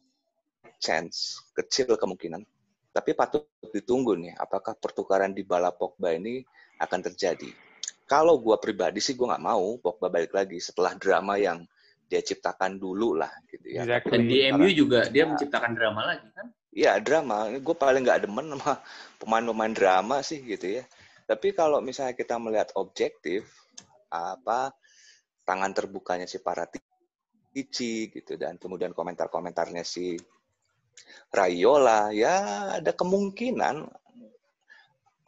[0.82, 2.42] chance, kecil kemungkinan,
[2.90, 6.42] tapi patut ditunggu nih, apakah pertukaran di bala Pogba ini
[6.82, 7.54] akan terjadi.
[8.10, 11.62] Kalau gue pribadi sih gue nggak mau Pogba balik lagi setelah drama yang
[12.10, 13.86] dia ciptakan dulu lah gitu ya.
[13.86, 14.12] Exactly.
[14.18, 16.50] Dan di MU juga dia menciptakan drama lagi kan?
[16.74, 17.54] Iya drama.
[17.62, 18.82] Gue paling nggak demen sama
[19.22, 20.84] pemain-pemain drama sih gitu ya.
[21.30, 23.46] Tapi kalau misalnya kita melihat objektif,
[24.10, 24.74] apa
[25.46, 30.18] tangan terbukanya si Paratici gitu dan kemudian komentar-komentarnya si
[31.30, 32.34] Rayola ya
[32.82, 33.86] ada kemungkinan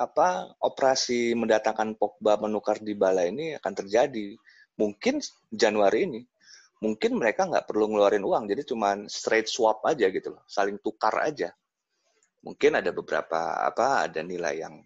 [0.01, 4.33] apa operasi mendatangkan Pogba menukar di bala ini akan terjadi.
[4.81, 5.21] Mungkin
[5.53, 6.21] Januari ini
[6.81, 11.13] mungkin mereka nggak perlu ngeluarin uang jadi cuma straight swap aja gitu loh saling tukar
[11.21, 11.53] aja.
[12.41, 14.81] Mungkin ada beberapa apa ada nilai yang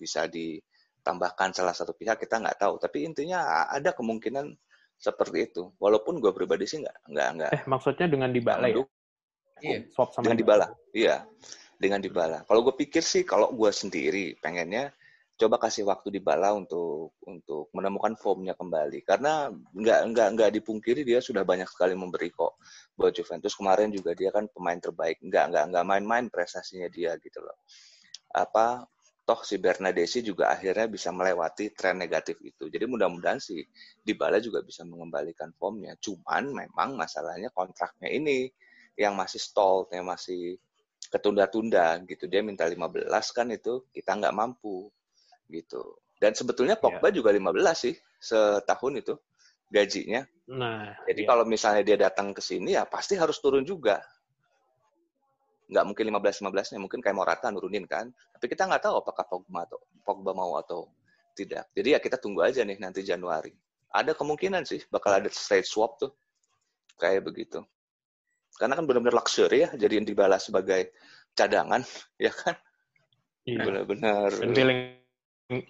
[0.00, 4.56] bisa ditambahkan salah satu pihak kita nggak tahu tapi intinya ada kemungkinan
[5.00, 5.72] seperti itu.
[5.80, 7.50] Walaupun gue pribadi sih nggak nggak nggak.
[7.56, 8.84] Eh maksudnya dengan dibala ya?
[9.64, 9.78] Iya.
[9.88, 10.66] Swap sama dengan dibala.
[10.92, 11.24] Iya.
[11.80, 12.44] Dengan dibala.
[12.44, 14.92] Kalau gue pikir sih kalau gue sendiri pengennya
[15.40, 21.24] coba kasih waktu dibala untuk untuk menemukan formnya kembali karena nggak nggak nggak dipungkiri dia
[21.24, 22.60] sudah banyak sekali memberi kok
[22.92, 27.40] buat Juventus kemarin juga dia kan pemain terbaik nggak nggak nggak main-main prestasinya dia gitu
[27.40, 27.56] loh
[28.36, 28.84] apa
[29.30, 32.66] toh si Bernadesi juga akhirnya bisa melewati tren negatif itu.
[32.66, 33.62] Jadi mudah-mudahan si
[34.02, 35.94] Dybala juga bisa mengembalikan formnya.
[36.02, 38.50] Cuman memang masalahnya kontraknya ini
[38.98, 40.58] yang masih stall, yang masih
[41.14, 42.26] ketunda-tunda gitu.
[42.26, 44.90] Dia minta 15 kan itu kita nggak mampu
[45.46, 46.02] gitu.
[46.18, 46.82] Dan sebetulnya iya.
[46.82, 47.22] Pogba ya.
[47.22, 49.14] juga 15 sih setahun itu
[49.70, 50.26] gajinya.
[50.50, 51.28] Nah, jadi ya.
[51.30, 54.02] kalau misalnya dia datang ke sini ya pasti harus turun juga
[55.70, 58.10] nggak mungkin 15-15-nya, mungkin kayak Morata nurunin kan.
[58.10, 60.90] Tapi kita nggak tahu apakah Pogba, atau, Pogba mau atau
[61.38, 61.70] tidak.
[61.70, 63.54] Jadi ya kita tunggu aja nih nanti Januari.
[63.94, 66.10] Ada kemungkinan sih bakal ada straight swap tuh.
[66.98, 67.62] Kayak begitu.
[68.58, 70.90] Karena kan benar-benar luxury ya, jadi yang dibalas sebagai
[71.38, 71.86] cadangan,
[72.26, 72.58] ya kan?
[73.46, 73.62] Iya.
[73.62, 74.28] Benar-benar.
[74.52, 74.80] Feeling,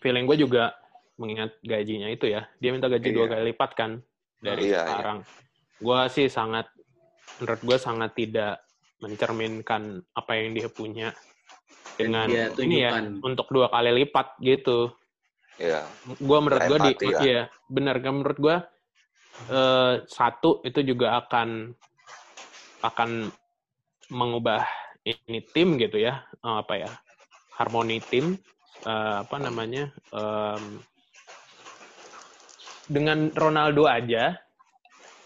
[0.00, 0.74] feeling gue juga
[1.20, 2.48] mengingat gajinya itu ya.
[2.56, 3.16] Dia minta gaji iya.
[3.20, 4.00] dua kali lipat kan
[4.40, 4.82] dari iya, iya.
[4.88, 5.18] sekarang.
[5.20, 5.28] Iya.
[5.80, 6.66] Gue sih sangat,
[7.38, 8.64] menurut gue sangat tidak
[9.00, 11.08] mencerminkan apa yang dia punya
[11.96, 14.92] dengan ini ya untuk dua kali lipat gitu.
[15.60, 15.84] Iya.
[16.16, 17.18] Gua menurut gue di ya.
[17.20, 18.56] iya benar kan menurut gua
[19.52, 21.76] eh, satu itu juga akan
[22.80, 23.28] akan
[24.08, 24.64] mengubah
[25.04, 26.90] ini tim gitu ya eh, apa ya
[27.60, 28.40] harmoni tim
[28.88, 30.80] eh, apa namanya um,
[32.90, 34.40] dengan Ronaldo aja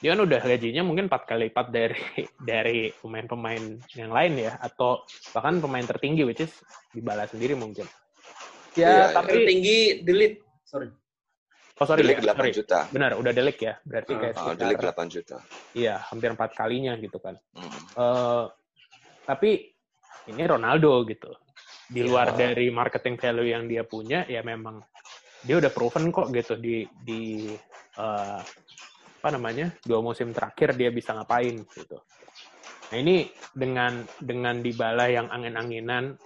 [0.00, 2.00] dia kan udah gajinya mungkin empat kali lipat dari
[2.50, 3.62] dari pemain-pemain
[3.94, 6.52] yang lain ya atau bahkan pemain tertinggi which is
[6.90, 7.86] dibalas sendiri mungkin
[8.74, 10.88] ya, ya tapi tertinggi delete sorry.
[11.74, 12.50] Oh sorry, delik ya, 8 sorry.
[12.54, 12.78] juta.
[12.86, 13.74] Benar, udah delik ya.
[13.82, 15.36] Berarti Ah, kayak Oh, sekitar, delik 8 juta.
[15.74, 17.34] iya, hampir empat kalinya gitu kan.
[17.50, 17.66] Hmm.
[17.98, 18.44] Eh,
[19.26, 19.74] tapi
[20.30, 21.34] ini Ronaldo gitu.
[21.90, 22.46] Di luar Ya.
[22.46, 24.86] dari marketing value yang dia punya, ya memang
[25.42, 27.50] dia udah proven kok gitu di di
[27.98, 28.40] eh,
[29.24, 31.96] apa namanya dua musim terakhir dia bisa ngapain gitu.
[32.92, 36.20] Nah ini dengan dengan dibala yang angin-anginan,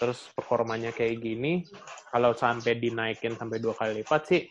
[0.00, 1.68] terus performanya kayak gini,
[2.08, 4.48] kalau sampai dinaikin sampai dua kali lipat sih,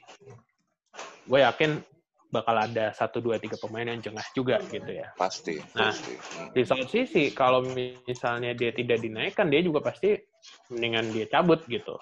[1.26, 1.82] gue yakin
[2.30, 5.10] bakal ada satu dua tiga pemain yang jengah juga gitu ya.
[5.18, 5.90] Pasti, Nah.
[5.90, 6.14] pasti.
[6.38, 6.54] Hmm.
[6.54, 10.22] Di satu sisi kalau misalnya dia tidak dinaikkan, dia juga pasti
[10.70, 11.98] mendingan dia cabut gitu.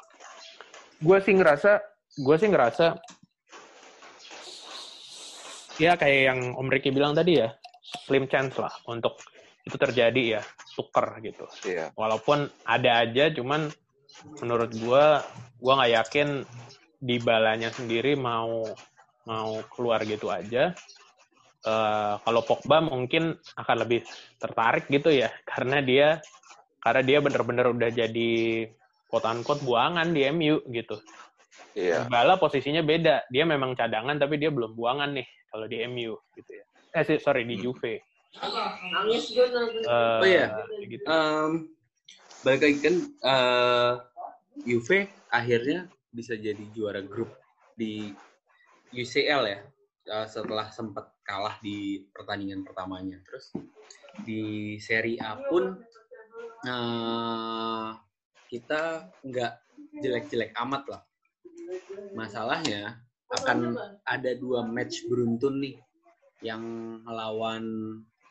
[0.99, 1.79] Gue sih ngerasa,
[2.19, 2.99] gue sih ngerasa
[5.79, 7.55] ya kayak yang Om Ricky bilang tadi ya,
[8.05, 9.17] slim chance lah untuk
[9.63, 10.41] itu terjadi ya,
[10.75, 11.47] tuker gitu.
[11.63, 11.95] Iya.
[11.95, 13.71] Walaupun ada aja, cuman
[14.43, 15.23] menurut gua
[15.57, 16.27] gua nggak yakin
[16.99, 18.67] di balanya sendiri mau
[19.23, 20.75] mau keluar gitu aja.
[21.59, 24.03] Eh, kalau Pogba mungkin akan lebih
[24.35, 26.19] tertarik gitu ya, karena dia
[26.79, 28.31] karena dia bener-bener udah jadi
[29.07, 30.99] quote unquote buangan di MU gitu.
[31.75, 32.07] Iya.
[32.11, 36.51] Bala posisinya beda, dia memang cadangan tapi dia belum buangan nih kalau di MU gitu
[36.53, 36.65] ya.
[36.93, 37.63] Eh sih, sorry di Hmm.
[37.65, 37.93] Juve.
[38.93, 39.77] Nangis gue nanti.
[39.81, 40.47] Eh, Oh iya.
[40.85, 41.05] gitu.
[41.05, 41.51] Em,
[42.41, 42.95] balik lagi kan
[43.25, 43.93] eh,
[44.63, 47.29] Juve akhirnya bisa jadi juara grup
[47.73, 48.13] di
[48.91, 49.59] UCL ya
[50.07, 53.17] eh, setelah sempat kalah di pertandingan pertamanya.
[53.25, 53.53] Terus
[54.25, 55.77] di Serie A pun
[56.65, 57.87] eh,
[58.47, 58.81] kita
[59.21, 59.53] nggak
[59.99, 61.01] jelek-jelek amat lah.
[62.13, 62.97] Masalahnya
[63.29, 63.77] akan
[64.09, 65.75] ada dua match beruntun nih
[66.41, 66.61] yang
[67.05, 67.63] melawan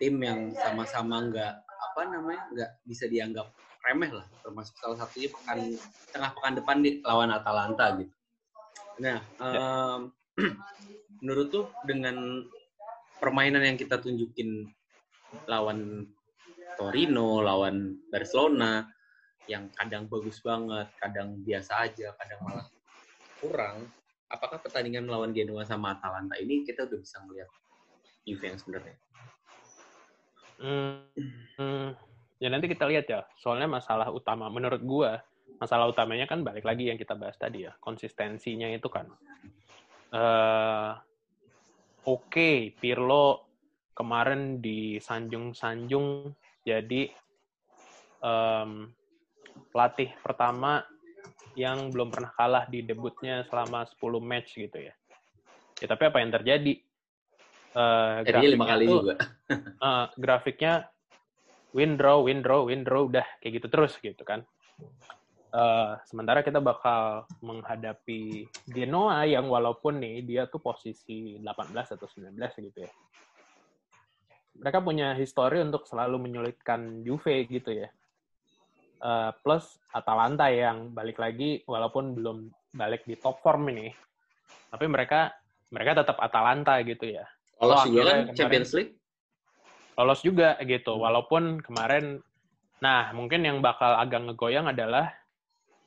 [0.03, 3.51] tim yang sama-sama nggak apa namanya nggak bisa dianggap
[3.87, 5.59] remeh lah termasuk salah satunya pekan
[6.11, 8.15] tengah pekan depan di lawan Atalanta gitu.
[8.99, 10.01] Nah, em,
[11.23, 12.43] menurut tuh dengan
[13.23, 14.67] permainan yang kita tunjukin
[15.47, 16.11] lawan
[16.79, 18.87] Torino, lawan Barcelona
[19.51, 22.67] yang kadang bagus banget, kadang biasa aja, kadang malah
[23.43, 23.91] kurang.
[24.29, 27.49] Apakah pertandingan melawan Genoa sama Atalanta ini kita udah bisa melihat
[28.29, 28.97] Juve yang sebenarnya?
[30.59, 31.07] Hmm,
[31.57, 31.89] hmm,
[32.43, 33.25] ya nanti kita lihat ya.
[33.41, 35.17] Soalnya masalah utama, menurut gua,
[35.57, 39.09] masalah utamanya kan balik lagi yang kita bahas tadi ya, konsistensinya itu kan.
[40.13, 40.93] eh
[42.09, 43.45] Oke, Pirlo
[43.93, 46.33] kemarin disanjung-sanjung
[46.65, 47.13] jadi
[48.25, 48.71] em,
[49.69, 50.89] pelatih pertama
[51.59, 54.95] yang belum pernah kalah di debutnya selama 10 match gitu ya.
[55.83, 56.75] Ya tapi apa yang terjadi?
[57.75, 59.15] Eh, Jadinya lima grafiknya kali tuh- juga.
[59.91, 60.73] eh, grafiknya
[61.75, 64.47] win draw win draw win draw udah kayak gitu terus gitu kan
[65.49, 72.37] Eh, sementara kita bakal menghadapi Genoa yang walaupun nih dia tuh posisi 18 atau 19
[72.69, 72.93] gitu ya
[74.61, 77.89] mereka punya histori untuk selalu menyulitkan Juve gitu ya
[78.99, 83.95] Eh, plus Atalanta yang balik lagi walaupun belum balik di top form ini
[84.75, 85.31] tapi mereka
[85.71, 87.23] mereka tetap Atalanta gitu ya
[87.63, 88.93] Lolos juga kan kemarin- Champions League.
[89.99, 90.95] lolos juga gitu.
[90.95, 92.23] Walaupun kemarin,
[92.79, 95.11] nah mungkin yang bakal agak ngegoyang adalah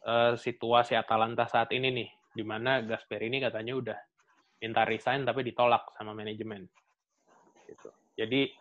[0.03, 3.99] eh, situasi Atalanta saat ini nih, di mana Gasperini katanya udah
[4.59, 6.67] minta resign tapi ditolak sama manajemen.
[7.67, 7.87] Gitu.
[8.19, 8.51] Jadi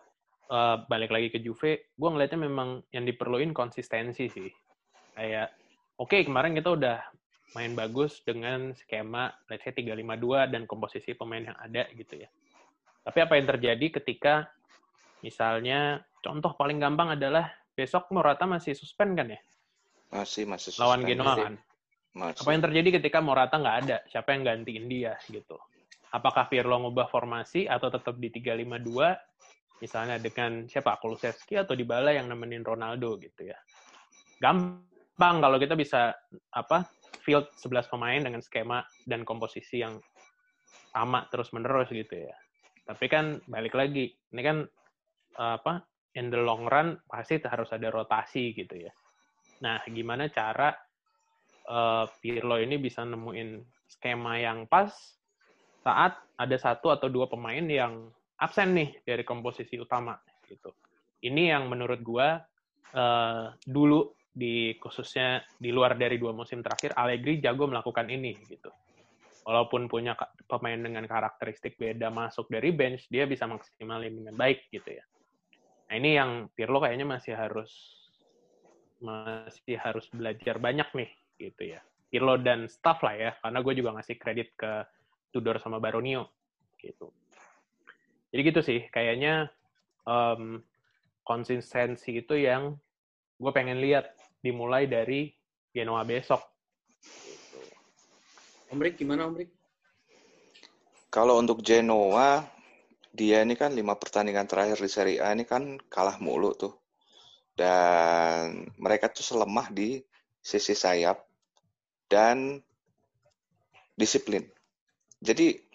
[0.51, 4.51] eh, balik lagi ke Juve, gue ngelihatnya memang yang diperluin konsistensi sih.
[5.14, 5.55] Kayak,
[5.96, 6.98] oke kemarin kita udah
[7.55, 12.28] main bagus dengan skema let's say 352 dan komposisi pemain yang ada gitu ya.
[13.03, 14.46] Tapi apa yang terjadi ketika
[15.24, 19.40] misalnya contoh paling gampang adalah besok Morata masih suspend kan ya
[20.12, 21.11] Masih masih lawan suspend.
[21.11, 21.55] Genoa kan.
[22.11, 22.42] Masih.
[22.42, 23.96] Apa yang terjadi ketika Morata nggak ada?
[24.11, 25.59] Siapa yang gantiin dia gitu?
[26.11, 29.30] Apakah Pirlo ngubah formasi atau tetap di 352
[29.81, 33.59] misalnya dengan siapa Kulusevski atau Dybala yang nemenin Ronaldo gitu ya.
[34.39, 36.12] Gampang kalau kita bisa
[36.53, 36.87] apa
[37.24, 39.97] field 11 pemain dengan skema dan komposisi yang
[40.93, 42.37] sama terus-menerus gitu ya.
[42.85, 44.64] Tapi kan balik lagi, ini kan
[45.39, 45.87] apa
[46.18, 48.93] in the long run pasti harus ada rotasi gitu ya.
[49.62, 50.74] Nah, gimana cara
[51.68, 54.91] eh, Pirlo ini bisa nemuin skema yang pas
[55.81, 60.16] saat ada satu atau dua pemain yang absen nih dari komposisi utama
[60.49, 60.72] gitu.
[61.20, 62.41] Ini yang menurut gua
[62.97, 68.72] eh, dulu di khususnya di luar dari dua musim terakhir Allegri jago melakukan ini gitu.
[69.45, 70.14] Walaupun punya
[70.47, 75.05] pemain dengan karakteristik beda masuk dari bench, dia bisa maksimalin dengan baik gitu ya.
[75.91, 77.72] Nah, ini yang Pirlo kayaknya masih harus
[79.01, 81.11] masih harus belajar banyak nih
[81.41, 81.80] gitu ya.
[82.12, 84.86] Pirlo dan staff lah ya, karena gue juga ngasih kredit ke
[85.34, 86.30] Tudor sama Baronio
[86.78, 87.11] gitu.
[88.31, 89.51] Jadi gitu sih, kayaknya
[90.07, 90.62] um,
[91.26, 92.78] konsistensi itu yang
[93.39, 95.35] gue pengen lihat dimulai dari
[95.70, 96.43] Genoa besok.
[97.03, 97.59] Gitu.
[98.70, 99.51] Om Rick, gimana Om Rick?
[101.11, 102.47] Kalau untuk Genoa,
[103.11, 106.74] dia ini kan lima pertandingan terakhir di Serie A ini kan kalah mulu tuh.
[107.59, 109.99] Dan mereka tuh selemah di
[110.39, 111.18] sisi sayap
[112.07, 112.62] dan
[113.99, 114.47] disiplin.
[115.20, 115.70] Jadi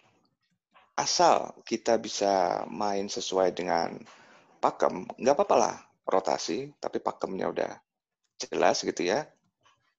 [0.96, 4.00] asal kita bisa main sesuai dengan
[4.64, 5.76] pakem, nggak apa-apa lah
[6.08, 7.72] rotasi, tapi pakemnya udah
[8.40, 9.28] jelas gitu ya,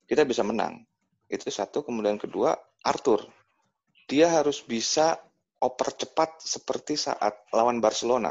[0.06, 0.86] kita bisa menang.
[1.26, 1.82] Itu satu.
[1.82, 2.54] Kemudian kedua,
[2.86, 3.26] Arthur.
[4.06, 5.18] Dia harus bisa
[5.58, 8.30] oper cepat seperti saat lawan Barcelona.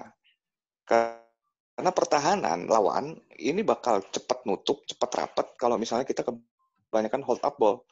[0.88, 7.59] Karena pertahanan lawan ini bakal cepat nutup, cepat rapat kalau misalnya kita kebanyakan hold up
[7.59, 7.84] ball.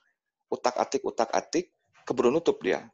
[0.48, 1.76] Utak-atik, utak-atik,
[2.08, 2.88] keburu nutup dia.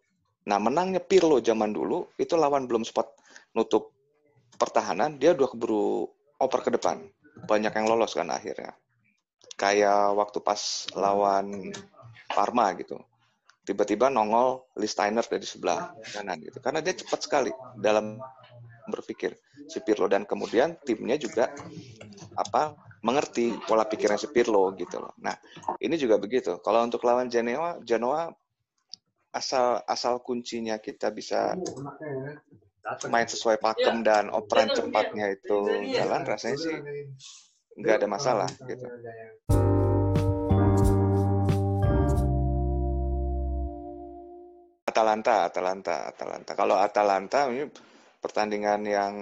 [0.50, 3.14] Nah, menangnya Pirlo zaman dulu, itu lawan belum sempat
[3.54, 3.94] nutup
[4.58, 6.10] pertahanan, dia udah keburu
[6.42, 7.06] oper ke depan.
[7.46, 8.74] Banyak yang lolos kan akhirnya.
[9.56, 11.70] Kayak waktu pas lawan
[12.30, 12.98] Parma gitu
[13.70, 18.18] tiba-tiba nongol Listeiner dari sebelah kanan gitu karena dia cepat sekali dalam
[18.90, 19.38] berpikir
[19.70, 21.54] si Pirlo dan kemudian timnya juga
[22.34, 22.74] apa
[23.06, 25.14] mengerti pola pikirnya si Pirlo gitu loh.
[25.22, 25.38] Nah,
[25.80, 26.58] ini juga begitu.
[26.66, 28.34] Kalau untuk lawan Genoa, Genoa
[29.30, 31.54] asal asal kuncinya kita bisa
[33.14, 35.90] main sesuai pakem dan operan cepatnya itu.
[35.94, 36.78] Jalan rasanya sih
[37.80, 38.86] nggak ada masalah gitu.
[44.90, 46.52] Atalanta, Atalanta, Atalanta.
[46.58, 47.70] Kalau Atalanta ini
[48.20, 49.14] pertandingan yang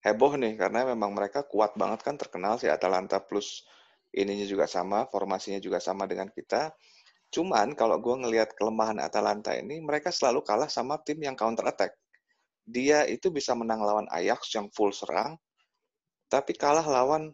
[0.00, 3.66] heboh nih karena memang mereka kuat banget kan terkenal si Atalanta plus
[4.14, 6.72] ininya juga sama, formasinya juga sama dengan kita.
[7.28, 11.92] Cuman kalau gue ngelihat kelemahan Atalanta ini, mereka selalu kalah sama tim yang counter attack.
[12.64, 15.36] Dia itu bisa menang lawan Ajax yang full serang,
[16.28, 17.32] tapi kalah lawan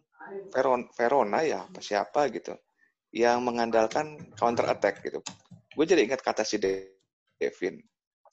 [0.51, 2.55] Verona, Verona ya siapa gitu,
[3.11, 5.19] yang mengandalkan counter attack gitu.
[5.75, 7.79] Gue jadi ingat kata si Devin.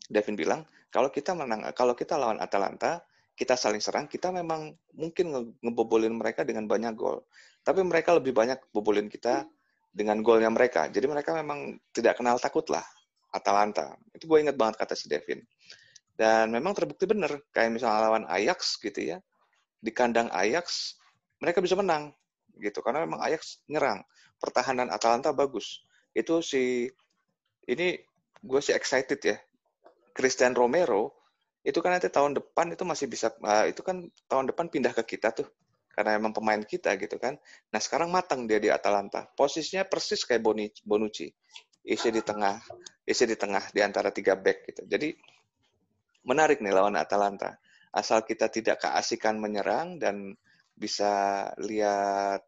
[0.06, 3.02] Devin bilang, kalau kita menang, kalau kita lawan Atalanta,
[3.34, 7.26] kita saling serang, kita memang mungkin nge ngebobolin mereka dengan banyak gol.
[7.62, 9.46] Tapi mereka lebih banyak bobolin kita
[9.92, 10.88] dengan golnya mereka.
[10.88, 12.82] Jadi mereka memang tidak kenal takut lah,
[13.30, 13.92] Atalanta.
[14.16, 15.44] Itu gue ingat banget kata si Devin.
[16.16, 19.16] Dan memang terbukti benar, kayak misalnya lawan Ajax gitu ya,
[19.80, 20.96] di kandang Ajax,
[21.42, 22.14] mereka bisa menang
[22.60, 24.04] gitu karena memang Ajax nyerang
[24.36, 25.82] pertahanan Atalanta bagus
[26.12, 26.90] itu si
[27.66, 27.96] ini
[28.42, 29.38] gue sih excited ya.
[30.12, 31.16] Christian Romero
[31.64, 35.16] itu kan nanti tahun depan itu masih bisa uh, itu kan tahun depan pindah ke
[35.16, 35.48] kita tuh
[35.92, 37.36] karena emang pemain kita gitu kan.
[37.70, 39.28] Nah sekarang matang dia di Atalanta.
[39.36, 40.40] Posisinya persis kayak
[40.82, 41.28] Bonucci,
[41.84, 42.58] isi di tengah,
[43.04, 44.82] isi di tengah di antara tiga back gitu.
[44.88, 45.12] Jadi
[46.26, 47.54] menarik nih lawan Atalanta.
[47.92, 50.32] Asal kita tidak keasikan menyerang dan
[50.72, 52.40] bisa lihat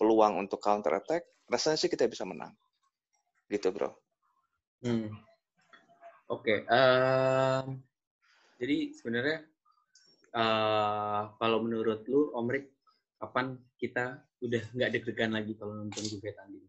[0.00, 2.56] peluang untuk counter attack, rasanya sih kita bisa menang.
[3.46, 3.92] Gitu bro.
[4.80, 5.12] Hmm.
[6.26, 7.78] Oke, um,
[8.58, 9.46] jadi sebenarnya
[10.34, 12.66] uh, kalau menurut lu, Om Rik,
[13.16, 16.66] kapan kita udah nggak deg-degan lagi kalau nonton Juve tanding?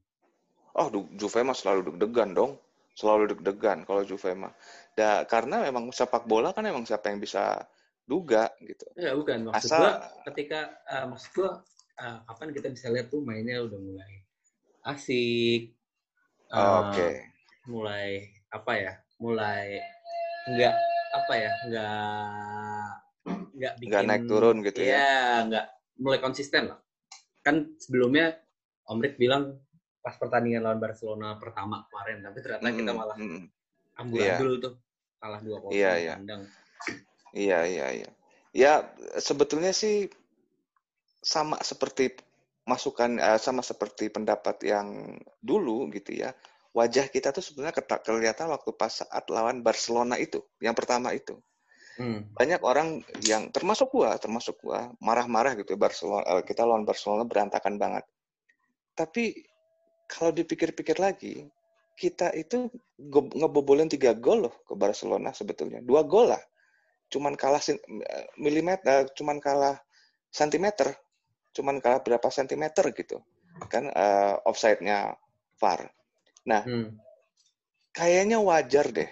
[0.78, 0.88] Oh,
[1.18, 2.62] Juve mah selalu deg-degan dong,
[2.94, 4.54] selalu deg-degan kalau Juve mah.
[4.96, 7.68] Da, karena memang sepak bola kan emang siapa yang bisa
[8.08, 8.88] duga gitu.
[8.96, 9.94] Ya bukan maksud Asal, gua
[10.32, 11.50] ketika uh, maksud gua
[12.00, 14.24] uh, kapan kita bisa lihat tuh mainnya udah mulai
[14.88, 15.76] asik.
[16.48, 16.96] Uh, Oke.
[16.96, 17.14] Okay.
[17.68, 18.08] Mulai
[18.48, 18.94] apa ya?
[19.18, 19.82] mulai
[20.46, 20.76] nggak
[21.18, 22.86] apa ya nggak
[23.58, 25.18] nggak bikin nggak naik turun gitu ya, ya
[25.50, 25.66] nggak
[26.02, 26.80] mulai konsisten lah
[27.44, 28.38] kan sebelumnya
[28.88, 29.60] Om Rik bilang
[30.00, 33.44] pas pertandingan lawan Barcelona pertama kemarin tapi ternyata hmm, kita malah hmm.
[34.00, 34.64] ambul-ambul yeah.
[34.64, 34.74] tuh
[35.18, 36.18] kalah dua kosong yeah, yeah.
[37.36, 38.10] iya iya iya
[38.56, 38.74] ya
[39.20, 40.08] sebetulnya sih
[41.20, 42.16] sama seperti
[42.68, 46.32] masukan uh, sama seperti pendapat yang dulu gitu ya
[46.78, 51.34] wajah kita tuh sebenarnya kelihatan waktu pas saat lawan Barcelona itu, yang pertama itu.
[51.98, 52.30] Hmm.
[52.38, 57.82] Banyak orang yang termasuk gua, termasuk gua marah-marah gitu Barcelona eh, kita lawan Barcelona berantakan
[57.82, 58.06] banget.
[58.94, 59.34] Tapi
[60.06, 61.50] kalau dipikir-pikir lagi,
[61.98, 62.70] kita itu
[63.34, 65.82] ngebobolin tiga gol loh ke Barcelona sebetulnya.
[65.82, 66.42] Dua gol lah.
[67.10, 67.62] Cuman kalah
[68.38, 69.76] milimeter, cuman kalah
[70.30, 70.94] sentimeter,
[71.52, 73.18] cuman kalah berapa sentimeter gitu.
[73.68, 75.18] Kan uh, offside-nya
[75.58, 75.90] VAR.
[76.46, 76.94] Nah, hmm.
[77.92, 79.10] kayaknya wajar deh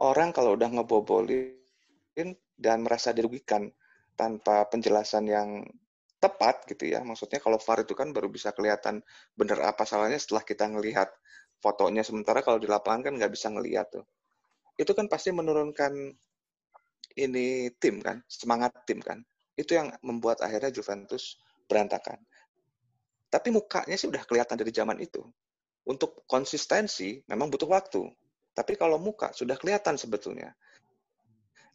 [0.00, 1.59] orang kalau udah ngebobolin
[2.60, 3.68] dan merasa dirugikan
[4.18, 5.64] tanpa penjelasan yang
[6.20, 7.00] tepat gitu ya.
[7.00, 9.00] Maksudnya kalau VAR itu kan baru bisa kelihatan
[9.32, 11.08] benar apa salahnya setelah kita ngelihat
[11.64, 12.04] fotonya.
[12.04, 14.04] Sementara kalau di lapangan kan nggak bisa ngeliat tuh.
[14.76, 15.92] Itu kan pasti menurunkan
[17.16, 19.24] ini tim kan semangat tim kan.
[19.56, 22.20] Itu yang membuat akhirnya Juventus berantakan.
[23.32, 25.24] Tapi mukanya sih udah kelihatan dari zaman itu.
[25.88, 28.04] Untuk konsistensi memang butuh waktu.
[28.52, 30.52] Tapi kalau muka sudah kelihatan sebetulnya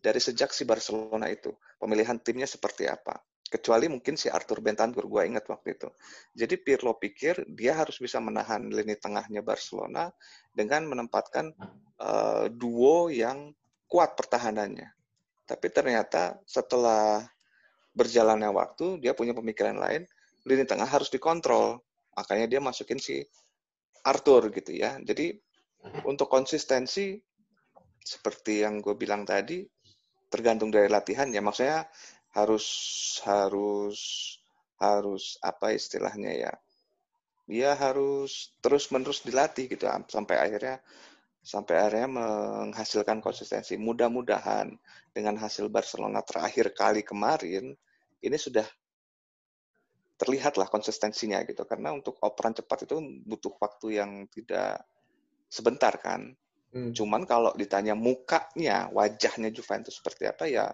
[0.06, 1.50] dari sejak si Barcelona itu
[1.82, 5.88] pemilihan timnya seperti apa kecuali mungkin si Arthur Bentancur gue ingat waktu itu.
[6.34, 10.10] Jadi Pirlo pikir dia harus bisa menahan lini tengahnya Barcelona
[10.52, 11.54] dengan menempatkan
[12.02, 13.54] uh, duo yang
[13.86, 14.90] kuat pertahanannya.
[15.46, 17.22] Tapi ternyata setelah
[17.94, 20.10] berjalannya waktu dia punya pemikiran lain,
[20.44, 21.80] lini tengah harus dikontrol.
[22.18, 23.22] Makanya dia masukin si
[24.04, 24.98] Arthur gitu ya.
[25.06, 25.38] Jadi
[26.04, 27.14] untuk konsistensi
[28.02, 29.62] seperti yang gue bilang tadi
[30.32, 31.42] tergantung dari latihan ya.
[31.44, 31.88] Maksudnya
[32.36, 32.66] harus
[33.24, 34.00] harus
[34.80, 36.54] harus apa istilahnya ya?
[37.46, 40.82] Dia harus terus menerus dilatih gitu sampai akhirnya
[41.46, 43.78] sampai akhirnya menghasilkan konsistensi.
[43.78, 44.74] Mudah-mudahan
[45.14, 47.78] dengan hasil Barcelona terakhir kali kemarin
[48.26, 48.66] ini sudah
[50.18, 51.62] terlihatlah konsistensinya gitu.
[51.70, 52.98] Karena untuk operan cepat itu
[53.30, 54.82] butuh waktu yang tidak
[55.46, 56.34] sebentar kan
[56.76, 56.92] hmm.
[56.92, 60.68] cuman kalau ditanya mukanya wajahnya Juventus seperti apa ya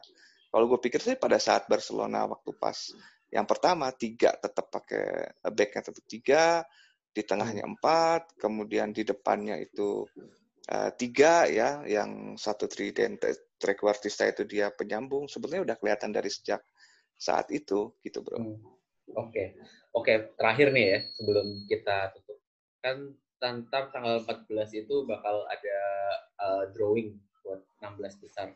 [0.51, 2.91] kalau gue pikir sih pada saat Barcelona waktu pas
[3.31, 6.67] yang pertama tiga tetap pakai backnya tetap tiga,
[7.11, 7.71] di tengahnya hmm.
[7.75, 10.03] empat, kemudian di depannya itu
[10.67, 13.23] uh, tiga ya, yang satu trident
[13.55, 15.31] trequartista itu dia penyambung.
[15.31, 16.59] Sebetulnya udah kelihatan dari sejak
[17.15, 18.35] saat itu gitu bro.
[18.35, 18.59] Hmm.
[19.11, 19.47] Oke, okay.
[19.91, 20.15] oke okay.
[20.39, 22.39] terakhir nih ya sebelum kita tutup
[22.79, 22.97] kan
[23.41, 25.79] tantar tanggal 14 itu bakal ada
[26.37, 28.53] uh, drawing buat 16 besar.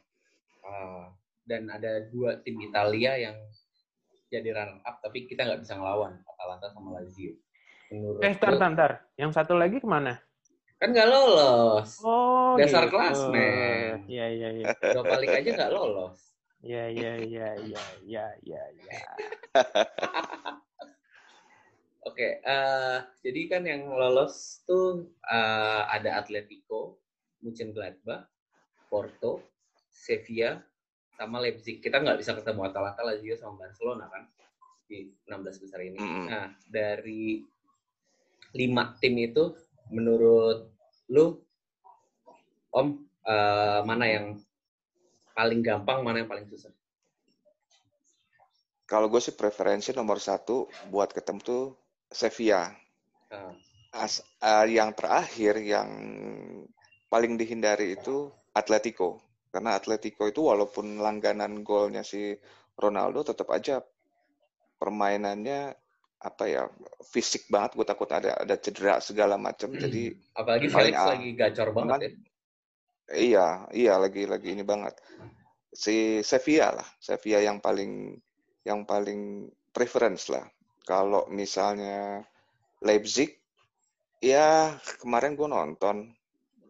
[0.61, 1.09] Uh,
[1.45, 3.37] dan ada dua tim Italia yang
[4.33, 7.37] jadi runner up tapi kita nggak bisa ngelawan Atalanta sama Lazio.
[7.93, 10.17] Menurut eh, tar, tar, Yang satu lagi ke mana?
[10.81, 12.01] Kan nggak lolos.
[12.01, 12.97] Oh, Dasar gitu.
[12.97, 14.03] kelas, men.
[14.09, 14.65] Iya, iya, iya.
[14.73, 16.17] Dua balik aja nggak lolos.
[16.65, 19.01] Iya, iya, iya, iya, iya, iya, iya.
[22.05, 27.01] Oke, uh, jadi kan yang lolos tuh uh, ada Atletico,
[27.41, 28.29] Mönchengladbach,
[28.85, 29.41] Porto,
[29.89, 30.61] Sevilla,
[31.17, 31.81] sama Leipzig.
[31.81, 34.29] Kita nggak bisa ketemu Atalanta, Lazio sama Barcelona kan
[34.85, 35.97] di 16 besar ini.
[35.97, 36.25] Mm.
[36.29, 37.41] Nah, dari
[38.53, 39.57] lima tim itu
[39.89, 40.69] menurut
[41.09, 41.41] lu
[42.75, 44.25] Om uh, mana yang
[45.31, 46.75] paling gampang, mana yang paling susah?
[48.83, 52.71] Kalau gue sih preferensi nomor satu buat ketemu tuh Sevilla.
[53.31, 53.53] Uh.
[53.95, 55.87] As, uh, yang terakhir yang
[57.07, 59.23] paling dihindari itu Atletico.
[59.47, 62.35] Karena Atletico itu walaupun langganan golnya si
[62.75, 63.79] Ronaldo tetap aja
[64.75, 65.71] permainannya
[66.25, 66.63] apa ya
[67.05, 69.79] fisik banget gue takut ada ada cedera segala macam hmm.
[69.79, 70.03] jadi
[70.33, 72.11] apalagi Felix lagi gacor banget ya
[73.13, 74.97] iya iya lagi lagi ini banget
[75.69, 78.17] si Sevilla lah Sevilla yang paling
[78.65, 80.41] yang paling preference lah
[80.85, 82.21] kalau misalnya
[82.85, 83.35] Leipzig
[84.21, 86.13] ya kemarin gue nonton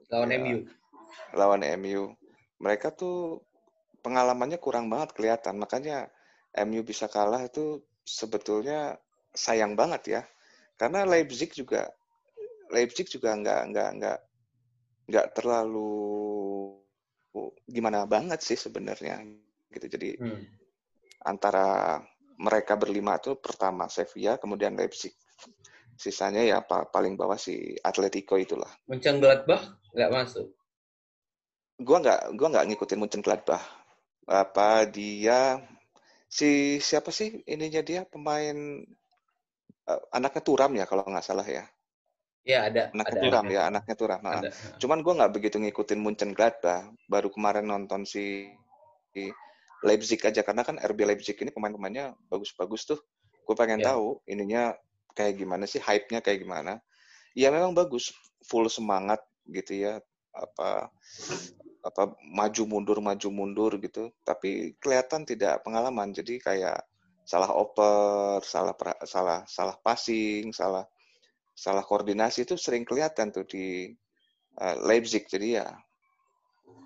[0.10, 0.58] lawan ya, MU
[1.36, 2.16] lawan MU
[2.60, 3.44] mereka tuh
[4.06, 5.58] pengalamannya kurang banget kelihatan.
[5.58, 6.14] Makanya
[6.70, 9.02] MU bisa kalah itu sebetulnya
[9.34, 10.22] sayang banget ya.
[10.78, 11.90] Karena Leipzig juga
[12.70, 14.20] Leipzig juga nggak nggak nggak
[15.10, 15.94] nggak terlalu
[17.68, 19.26] gimana banget sih sebenarnya
[19.74, 19.86] gitu.
[19.90, 20.44] Jadi hmm.
[21.26, 22.00] antara
[22.40, 25.16] mereka berlima itu pertama Sevilla, kemudian Leipzig.
[25.96, 28.70] Sisanya ya paling bawah si Atletico itulah.
[28.92, 30.48] Mönchengladbach nggak masuk
[31.80, 33.64] gua nggak gua nggak ngikutin Munchen Gladbach
[34.26, 35.60] apa dia
[36.32, 38.56] si siapa sih ininya dia pemain
[39.86, 41.66] uh, anaknya Turam ya kalau nggak salah ya
[42.46, 42.94] Ya ada.
[42.94, 43.56] Anaknya ada, Turam ada.
[43.58, 44.20] ya, anaknya Turam.
[44.22, 44.54] Nah, ada.
[44.78, 46.94] Cuman gue nggak begitu ngikutin Munchen Gladbach.
[47.10, 48.54] Baru kemarin nonton si,
[49.10, 49.34] si
[49.86, 53.00] Leipzig aja karena kan RB Leipzig ini pemain-pemainnya bagus-bagus tuh.
[53.46, 53.94] Gue pengen ya.
[53.94, 54.74] tahu ininya
[55.14, 56.82] kayak gimana sih, hype-nya kayak gimana.
[57.38, 58.10] Ya memang bagus,
[58.42, 60.02] full semangat gitu ya.
[60.36, 60.90] Apa
[61.86, 66.82] apa maju mundur maju mundur gitu tapi kelihatan tidak pengalaman jadi kayak
[67.22, 68.74] salah oper salah
[69.06, 70.90] salah salah passing salah
[71.54, 73.94] salah koordinasi itu sering kelihatan tuh di
[74.58, 75.68] uh, Leipzig jadi ya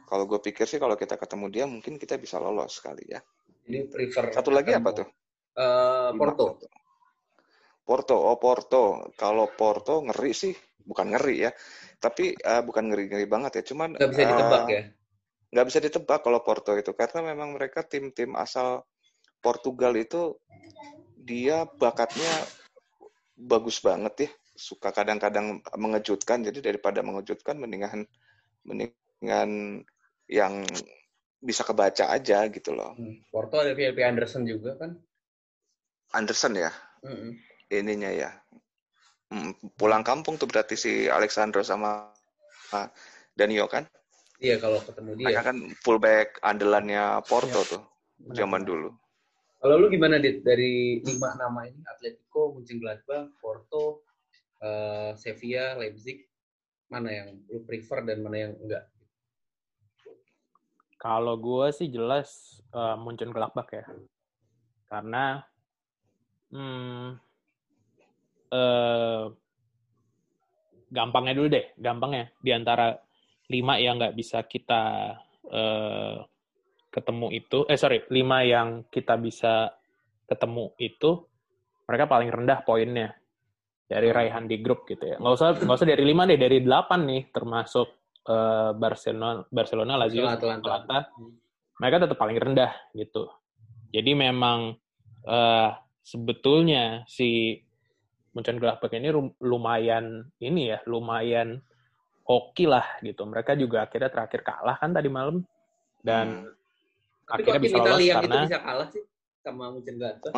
[0.09, 3.21] kalau gue pikir sih kalau kita ketemu dia mungkin kita bisa lolos kali ya.
[3.69, 5.07] Jadi prefer satu lagi apa tuh?
[5.59, 6.57] uh, Porto.
[7.85, 8.17] Porto.
[8.17, 9.13] Oh Porto.
[9.13, 11.51] Kalau Porto ngeri sih bukan ngeri ya.
[12.01, 14.83] Tapi uh, bukan ngeri ngeri banget ya cuman nggak bisa ditebak uh, ya?
[15.49, 18.85] nggak bisa ditebak kalau Porto itu karena memang mereka tim-tim asal
[19.41, 20.37] Portugal itu
[21.17, 22.33] dia bakatnya
[23.37, 24.29] bagus banget ya.
[24.59, 26.43] Suka kadang-kadang mengejutkan.
[26.43, 28.03] Jadi daripada mengejutkan, mendingan
[28.67, 29.81] mendingan
[30.29, 30.63] yang
[31.41, 32.93] bisa kebaca aja gitu loh.
[32.93, 33.25] Hmm.
[33.33, 34.93] Porto ada VLP Anderson juga kan?
[36.13, 36.71] Anderson ya?
[37.01, 37.31] Mm -hmm.
[37.69, 38.31] Ininya ya.
[39.29, 42.09] Hmm, pulang kampung tuh berarti si Alexandro sama
[43.37, 43.85] Danio kan?
[44.41, 45.25] Iya kalau ketemu dia.
[45.29, 47.71] Mereka kan fullback andalannya Porto ya.
[47.77, 47.83] tuh
[48.33, 48.89] zaman dulu.
[49.59, 54.07] Kalau lu gimana dit dari lima nama ini Atletico, Mönchengladbach, Porto,
[54.63, 56.23] uh, Sevilla, Leipzig,
[56.87, 58.87] mana yang lu prefer dan mana yang enggak?
[60.99, 63.87] Kalau gue sih jelas uh, Mönchengladbach ya,
[64.91, 65.39] karena
[66.51, 67.15] hmm,
[68.51, 69.31] uh,
[70.91, 72.35] gampangnya dulu deh, gampangnya.
[72.43, 72.99] Di antara
[73.47, 75.15] lima yang nggak bisa kita
[75.47, 76.19] uh,
[76.91, 79.71] ketemu itu, eh sorry, lima yang kita bisa
[80.27, 81.23] ketemu itu,
[81.87, 83.15] mereka paling rendah poinnya.
[83.89, 85.17] Dari raihan di grup gitu ya.
[85.17, 87.98] Nggak usah nggak usah dari lima deh, dari delapan nih, termasuk
[88.29, 90.85] uh, Barcelona, Barcelona, Lazio, Atlanta.
[90.85, 90.97] Atlanta.
[91.81, 93.25] Mereka tetap paling rendah gitu.
[93.89, 94.77] Jadi memang
[95.25, 95.69] uh,
[96.05, 97.57] sebetulnya si
[98.37, 99.09] Mönchengladbach ini
[99.41, 101.57] lumayan ini ya, lumayan
[102.29, 103.25] oke lah gitu.
[103.25, 105.41] Mereka juga akhirnya terakhir kalah kan tadi malam
[106.05, 106.57] dan hmm.
[107.29, 109.03] Tapi akhirnya bisa lolos karena itu bisa kalah sih
[109.41, 110.33] sama Mönchengladbach.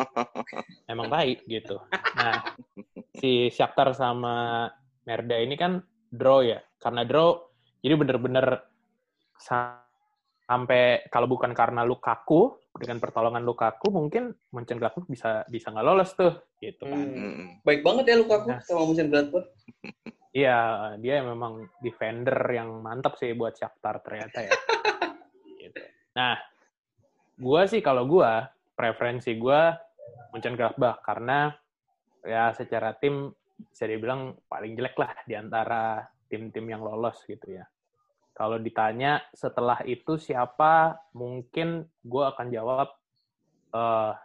[0.92, 1.76] Emang baik gitu.
[2.16, 2.34] Nah,
[3.16, 4.68] si Shakhtar sama
[5.04, 5.80] Merda ini kan
[6.12, 6.60] draw ya.
[6.76, 7.51] Karena draw
[7.82, 8.62] jadi bener-bener
[9.42, 16.32] sampai kalau bukan karena Lukaku dengan pertolongan Lukaku mungkin Mönchengladbach bisa bisa nggak lolos tuh
[16.62, 17.02] gitu kan.
[17.02, 17.46] Hmm.
[17.66, 19.46] Baik banget ya Lukaku nah, sama Mönchengladbach.
[20.32, 24.52] Iya, dia memang defender yang mantap sih buat Shakhtar ternyata ya.
[25.60, 25.82] gitu.
[26.16, 26.40] Nah,
[27.36, 28.32] gue sih kalau gue
[28.72, 29.60] preferensi gue
[30.32, 31.52] Mönchengladbach karena
[32.24, 33.28] ya secara tim
[33.60, 36.00] bisa dibilang paling jelek lah di antara
[36.32, 37.68] tim-tim yang lolos gitu ya.
[38.32, 42.88] Kalau ditanya setelah itu siapa, mungkin gue akan jawab
[43.76, 44.16] uh,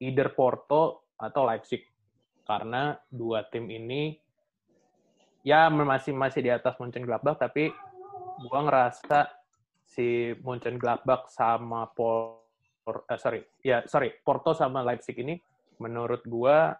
[0.00, 1.84] either Porto atau Leipzig.
[2.48, 4.16] Karena dua tim ini
[5.44, 7.68] ya masih masih di atas Mönchengladbach, tapi
[8.40, 9.28] gue ngerasa
[9.84, 12.42] si Mönchengladbach sama Porto
[12.86, 15.38] uh, sorry, ya sorry, Porto sama Leipzig ini
[15.78, 16.78] menurut gua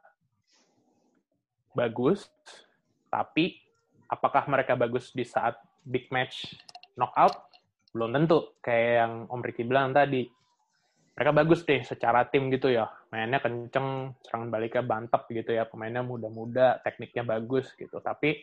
[1.72, 2.28] bagus,
[3.08, 3.61] tapi
[4.12, 6.52] apakah mereka bagus di saat big match
[7.00, 7.48] knockout?
[7.96, 8.52] Belum tentu.
[8.60, 10.28] Kayak yang Om Ricky bilang tadi,
[11.16, 12.92] mereka bagus deh secara tim gitu ya.
[13.08, 15.64] Mainnya kenceng, serangan baliknya bantap gitu ya.
[15.64, 18.04] Pemainnya muda-muda, tekniknya bagus gitu.
[18.04, 18.36] Tapi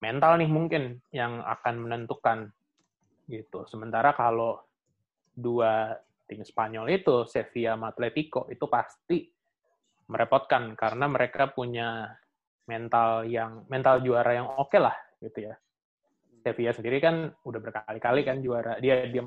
[0.00, 2.48] mental nih mungkin yang akan menentukan
[3.28, 3.68] gitu.
[3.68, 4.64] Sementara kalau
[5.36, 5.92] dua
[6.28, 9.28] tim Spanyol itu, Sevilla sama Atletico, itu pasti
[10.08, 12.08] merepotkan karena mereka punya
[12.68, 14.94] mental yang mental juara yang oke okay lah
[15.24, 15.54] gitu ya.
[16.44, 18.76] Sevilla sendiri kan udah berkali-kali kan juara.
[18.78, 19.24] Dia dia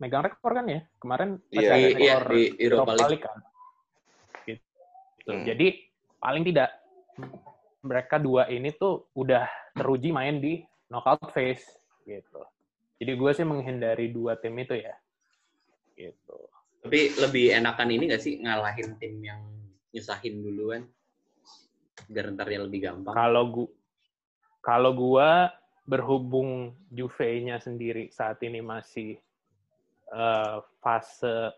[0.00, 3.38] megang rekor kan ya kemarin iya, iya, di Europa League kan.
[4.48, 5.30] Gitu.
[5.30, 5.44] Hmm.
[5.44, 5.66] Jadi
[6.18, 6.70] paling tidak
[7.84, 11.62] mereka dua ini tuh udah teruji main di knockout phase
[12.08, 12.42] gitu.
[12.98, 14.94] Jadi gue sih menghindari dua tim itu ya
[15.94, 16.38] gitu.
[16.82, 19.42] Tapi lebih enakan ini nggak sih ngalahin tim yang
[19.90, 20.86] nyusahin duluan
[22.06, 23.14] biar ntarnya lebih gampang?
[23.16, 23.68] Kalau gua
[24.62, 25.30] kalau gua
[25.88, 29.16] berhubung Juve-nya sendiri saat ini masih
[30.12, 31.56] uh, fase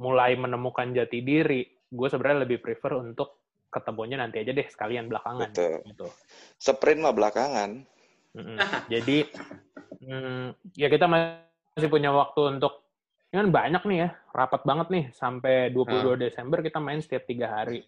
[0.00, 5.50] mulai menemukan jati diri, gue sebenarnya lebih prefer untuk ketemunya nanti aja deh sekalian belakangan.
[5.54, 5.74] Betul.
[5.86, 6.08] Gitu.
[6.58, 7.70] Sprint mah belakangan.
[8.92, 9.26] Jadi
[10.02, 12.82] mm, ya kita masih punya waktu untuk
[13.30, 16.22] ini kan banyak nih ya, rapat banget nih sampai 22 hmm.
[16.22, 17.82] Desember kita main setiap tiga hari.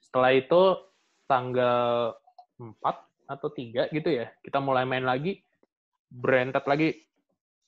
[0.00, 0.62] Setelah itu
[1.28, 2.16] tanggal
[2.58, 5.38] 4 atau 3 gitu ya, kita mulai main lagi,
[6.10, 6.88] berentet lagi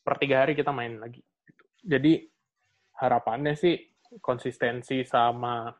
[0.02, 1.22] per tiga hari kita main lagi.
[1.78, 2.26] Jadi
[2.98, 3.78] harapannya sih
[4.18, 5.70] konsistensi sama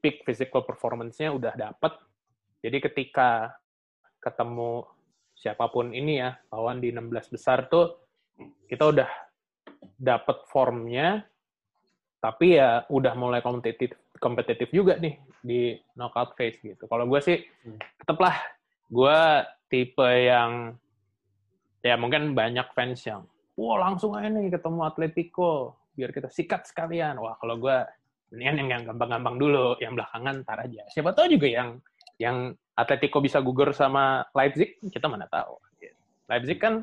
[0.00, 1.92] peak physical performance-nya udah dapet.
[2.64, 3.52] Jadi ketika
[4.18, 4.82] ketemu
[5.36, 8.08] siapa pun ini ya, lawan di 16 besar tuh,
[8.66, 9.10] kita udah
[10.00, 11.20] dapat formnya,
[12.18, 16.90] tapi ya udah mulai kompetitif kompetitif juga nih di knockout phase gitu.
[16.90, 18.02] Kalau gue sih hmm.
[18.02, 18.34] tetaplah
[18.90, 19.18] gue
[19.70, 20.74] tipe yang
[21.86, 23.22] ya mungkin banyak fans yang
[23.54, 27.22] wah langsung aja nih ketemu Atletico biar kita sikat sekalian.
[27.22, 27.76] Wah kalau gue
[28.34, 30.82] mendingan yang yang gampang-gampang dulu, yang belakangan ntar aja.
[30.90, 31.68] Siapa tahu juga yang
[32.18, 35.56] yang Atletico bisa gugur sama Leipzig, kita mana tahu.
[36.26, 36.82] Leipzig kan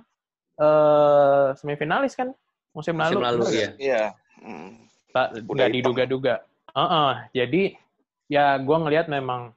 [0.58, 2.32] uh, semifinalis kan
[2.72, 3.44] musim, musim lalu.
[3.44, 3.70] lalu ya.
[3.78, 4.04] Iya.
[4.40, 4.88] Hmm.
[5.46, 6.36] Nggak diduga-duga.
[6.74, 7.12] Uh -uh.
[7.36, 7.78] Jadi
[8.34, 9.54] ya gue ngelihat memang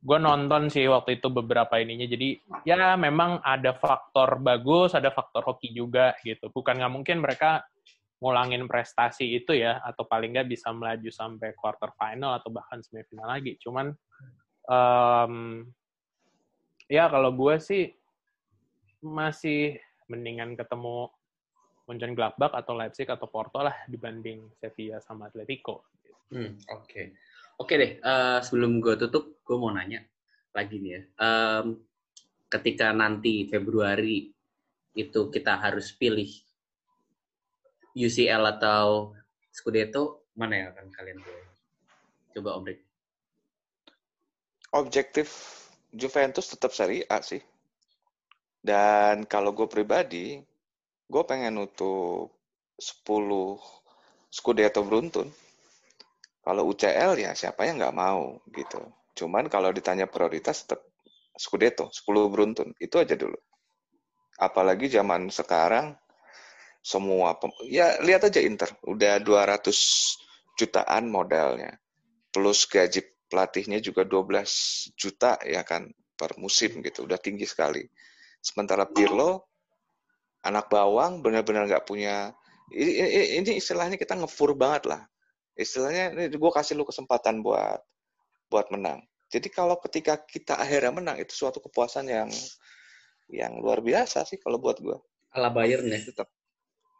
[0.00, 5.44] gue nonton sih waktu itu beberapa ininya jadi ya memang ada faktor bagus ada faktor
[5.44, 7.66] hoki juga gitu bukan nggak mungkin mereka
[8.22, 13.28] ngulangin prestasi itu ya atau paling nggak bisa melaju sampai quarter final atau bahkan semifinal
[13.28, 13.92] lagi cuman
[14.70, 15.66] um,
[16.88, 17.92] ya kalau gue sih
[19.04, 19.76] masih
[20.08, 21.12] mendingan ketemu
[21.88, 25.88] Mönchengladbach atau Leipzig atau Porto lah dibanding Sevilla sama Atletico.
[26.28, 26.84] Hmm, Oke.
[26.84, 27.06] Okay.
[27.58, 30.06] Oke deh, uh, sebelum gue tutup, gue mau nanya
[30.54, 31.02] lagi nih ya.
[31.18, 31.82] Um,
[32.46, 34.30] ketika nanti Februari
[34.94, 36.30] itu kita harus pilih
[37.98, 39.10] UCL atau
[39.50, 41.46] Scudetto, mana yang akan kalian pilih?
[42.38, 42.80] Coba Om Rick.
[44.78, 45.28] Objektif
[45.90, 47.42] Juventus tetap Serie A sih.
[48.62, 50.38] Dan kalau gue pribadi,
[51.10, 52.30] gue pengen nutup
[52.78, 53.02] 10
[54.30, 55.26] Scudetto beruntun
[56.48, 58.80] kalau UCL ya siapa yang nggak mau gitu.
[59.12, 60.80] Cuman kalau ditanya prioritas tetap
[61.36, 62.72] Scudetto, 10 beruntun.
[62.80, 63.36] Itu aja dulu.
[64.40, 65.92] Apalagi zaman sekarang
[66.80, 67.36] semua
[67.68, 69.60] ya lihat aja Inter udah 200
[70.56, 71.76] jutaan modalnya.
[72.32, 75.84] Plus gaji pelatihnya juga 12 juta ya kan
[76.16, 77.04] per musim gitu.
[77.04, 77.84] Udah tinggi sekali.
[78.40, 79.52] Sementara Pirlo
[80.48, 82.32] anak bawang benar-benar nggak punya
[82.72, 85.04] ini, ini istilahnya kita ngefur banget lah
[85.58, 87.82] istilahnya ini gue kasih lu kesempatan buat
[88.46, 89.02] buat menang.
[89.28, 92.30] Jadi kalau ketika kita akhirnya menang itu suatu kepuasan yang
[93.28, 94.96] yang luar biasa sih kalau buat gue.
[95.36, 96.30] Ala Bayern ya tetap.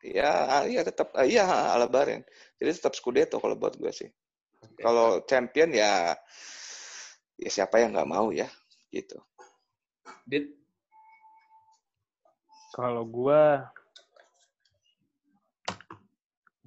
[0.05, 2.27] Ya, iya tetap iya ala Bayern.
[2.61, 4.11] Jadi tetap Scudetto kalau buat gue sih.
[4.59, 4.83] Okay.
[4.83, 6.13] Kalau champion ya
[7.39, 8.51] ya siapa yang nggak mau ya
[8.91, 9.17] gitu.
[10.27, 10.53] Dit
[12.75, 13.43] kalau gue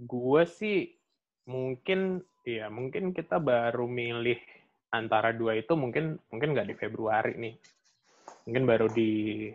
[0.02, 1.01] gue sih
[1.48, 4.38] mungkin ya mungkin kita baru milih
[4.92, 7.56] antara dua itu mungkin mungkin nggak di Februari nih.
[8.50, 9.48] Mungkin baru di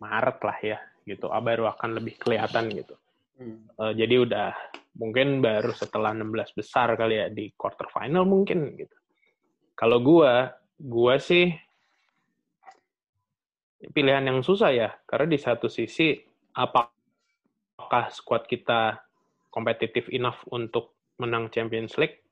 [0.00, 1.28] Maret lah ya gitu.
[1.30, 2.96] Ah, baru akan lebih kelihatan gitu.
[3.34, 3.66] Hmm.
[3.82, 4.54] uh, jadi udah
[4.94, 8.94] mungkin baru setelah 16 besar kali ya di quarter final mungkin gitu.
[9.74, 11.50] Kalau gua gua sih
[13.90, 16.14] pilihan yang susah ya karena di satu sisi
[16.54, 19.02] apakah squad kita
[19.50, 22.22] kompetitif enough untuk menang Champions League,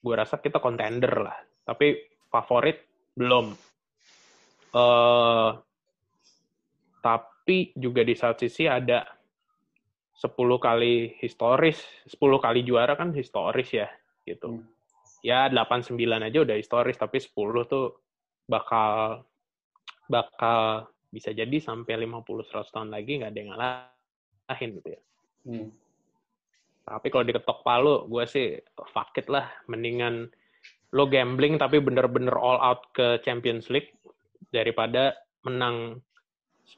[0.00, 1.36] gue rasa kita contender lah.
[1.66, 1.98] Tapi
[2.30, 2.80] favorit
[3.18, 3.52] belum.
[4.70, 5.58] Uh,
[7.02, 9.02] tapi juga di satu sisi ada
[10.20, 10.30] 10
[10.60, 13.88] kali historis, 10 kali juara kan historis ya,
[14.28, 14.60] gitu.
[14.60, 14.68] Hmm.
[15.24, 17.98] Ya 8 9 aja udah historis, tapi 10 tuh
[18.46, 19.24] bakal
[20.10, 25.00] bakal bisa jadi sampai 50 100 tahun lagi nggak ada yang ngalahin gitu ya.
[25.48, 25.68] Hmm.
[26.84, 28.46] Tapi kalau diketok palu, gue sih
[28.90, 29.46] fuck it lah.
[29.70, 30.30] Mendingan
[30.90, 33.94] lo gambling tapi bener-bener all out ke Champions League
[34.50, 35.14] daripada
[35.46, 36.02] menang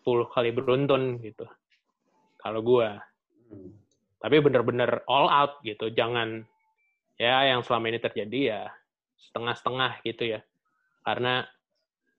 [0.05, 1.49] 10 kali beruntun gitu.
[2.41, 2.89] Kalau gue.
[3.49, 3.73] Hmm.
[4.21, 5.89] Tapi bener-bener all out gitu.
[5.89, 6.45] Jangan
[7.17, 8.63] ya yang selama ini terjadi ya
[9.31, 10.41] setengah-setengah gitu ya.
[11.03, 11.43] Karena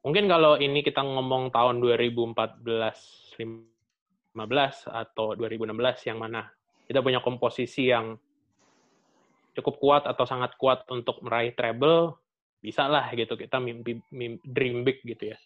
[0.04, 4.34] mungkin kalau ini kita ngomong tahun 2014 15
[4.90, 6.50] atau 2016 yang mana
[6.88, 8.20] kita punya komposisi yang
[9.54, 12.18] cukup kuat atau sangat kuat untuk meraih treble,
[12.60, 15.38] bisa lah gitu kita mimpi, mimpi dream big gitu ya.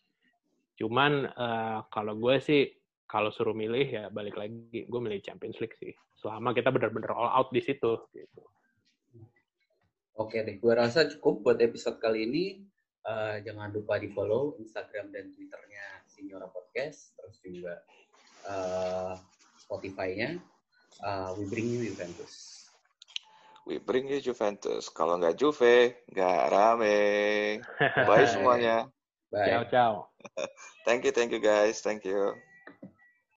[0.77, 2.71] Cuman uh, kalau gue sih
[3.07, 5.91] kalau suruh milih ya balik lagi gue milih Champions League sih.
[6.17, 8.43] Selama kita benar-benar all out di situ gitu.
[10.17, 12.45] Oke deh, gue rasa cukup buat episode kali ini.
[13.07, 17.79] Uh, jangan lupa di follow Instagram dan Twitternya Signora Podcast, terus juga
[18.43, 19.15] uh,
[19.55, 20.35] Spotify-nya
[21.03, 22.69] uh, we bring you Juventus.
[23.67, 24.87] We bring you Juventus.
[24.87, 26.97] Kalau nggak Juve, nggak rame.
[28.07, 28.87] Bye semuanya.
[29.27, 29.43] Bye.
[29.43, 29.93] Ciao, ciao.
[30.87, 31.83] thank you, thank you guys.
[31.83, 32.46] Thank you.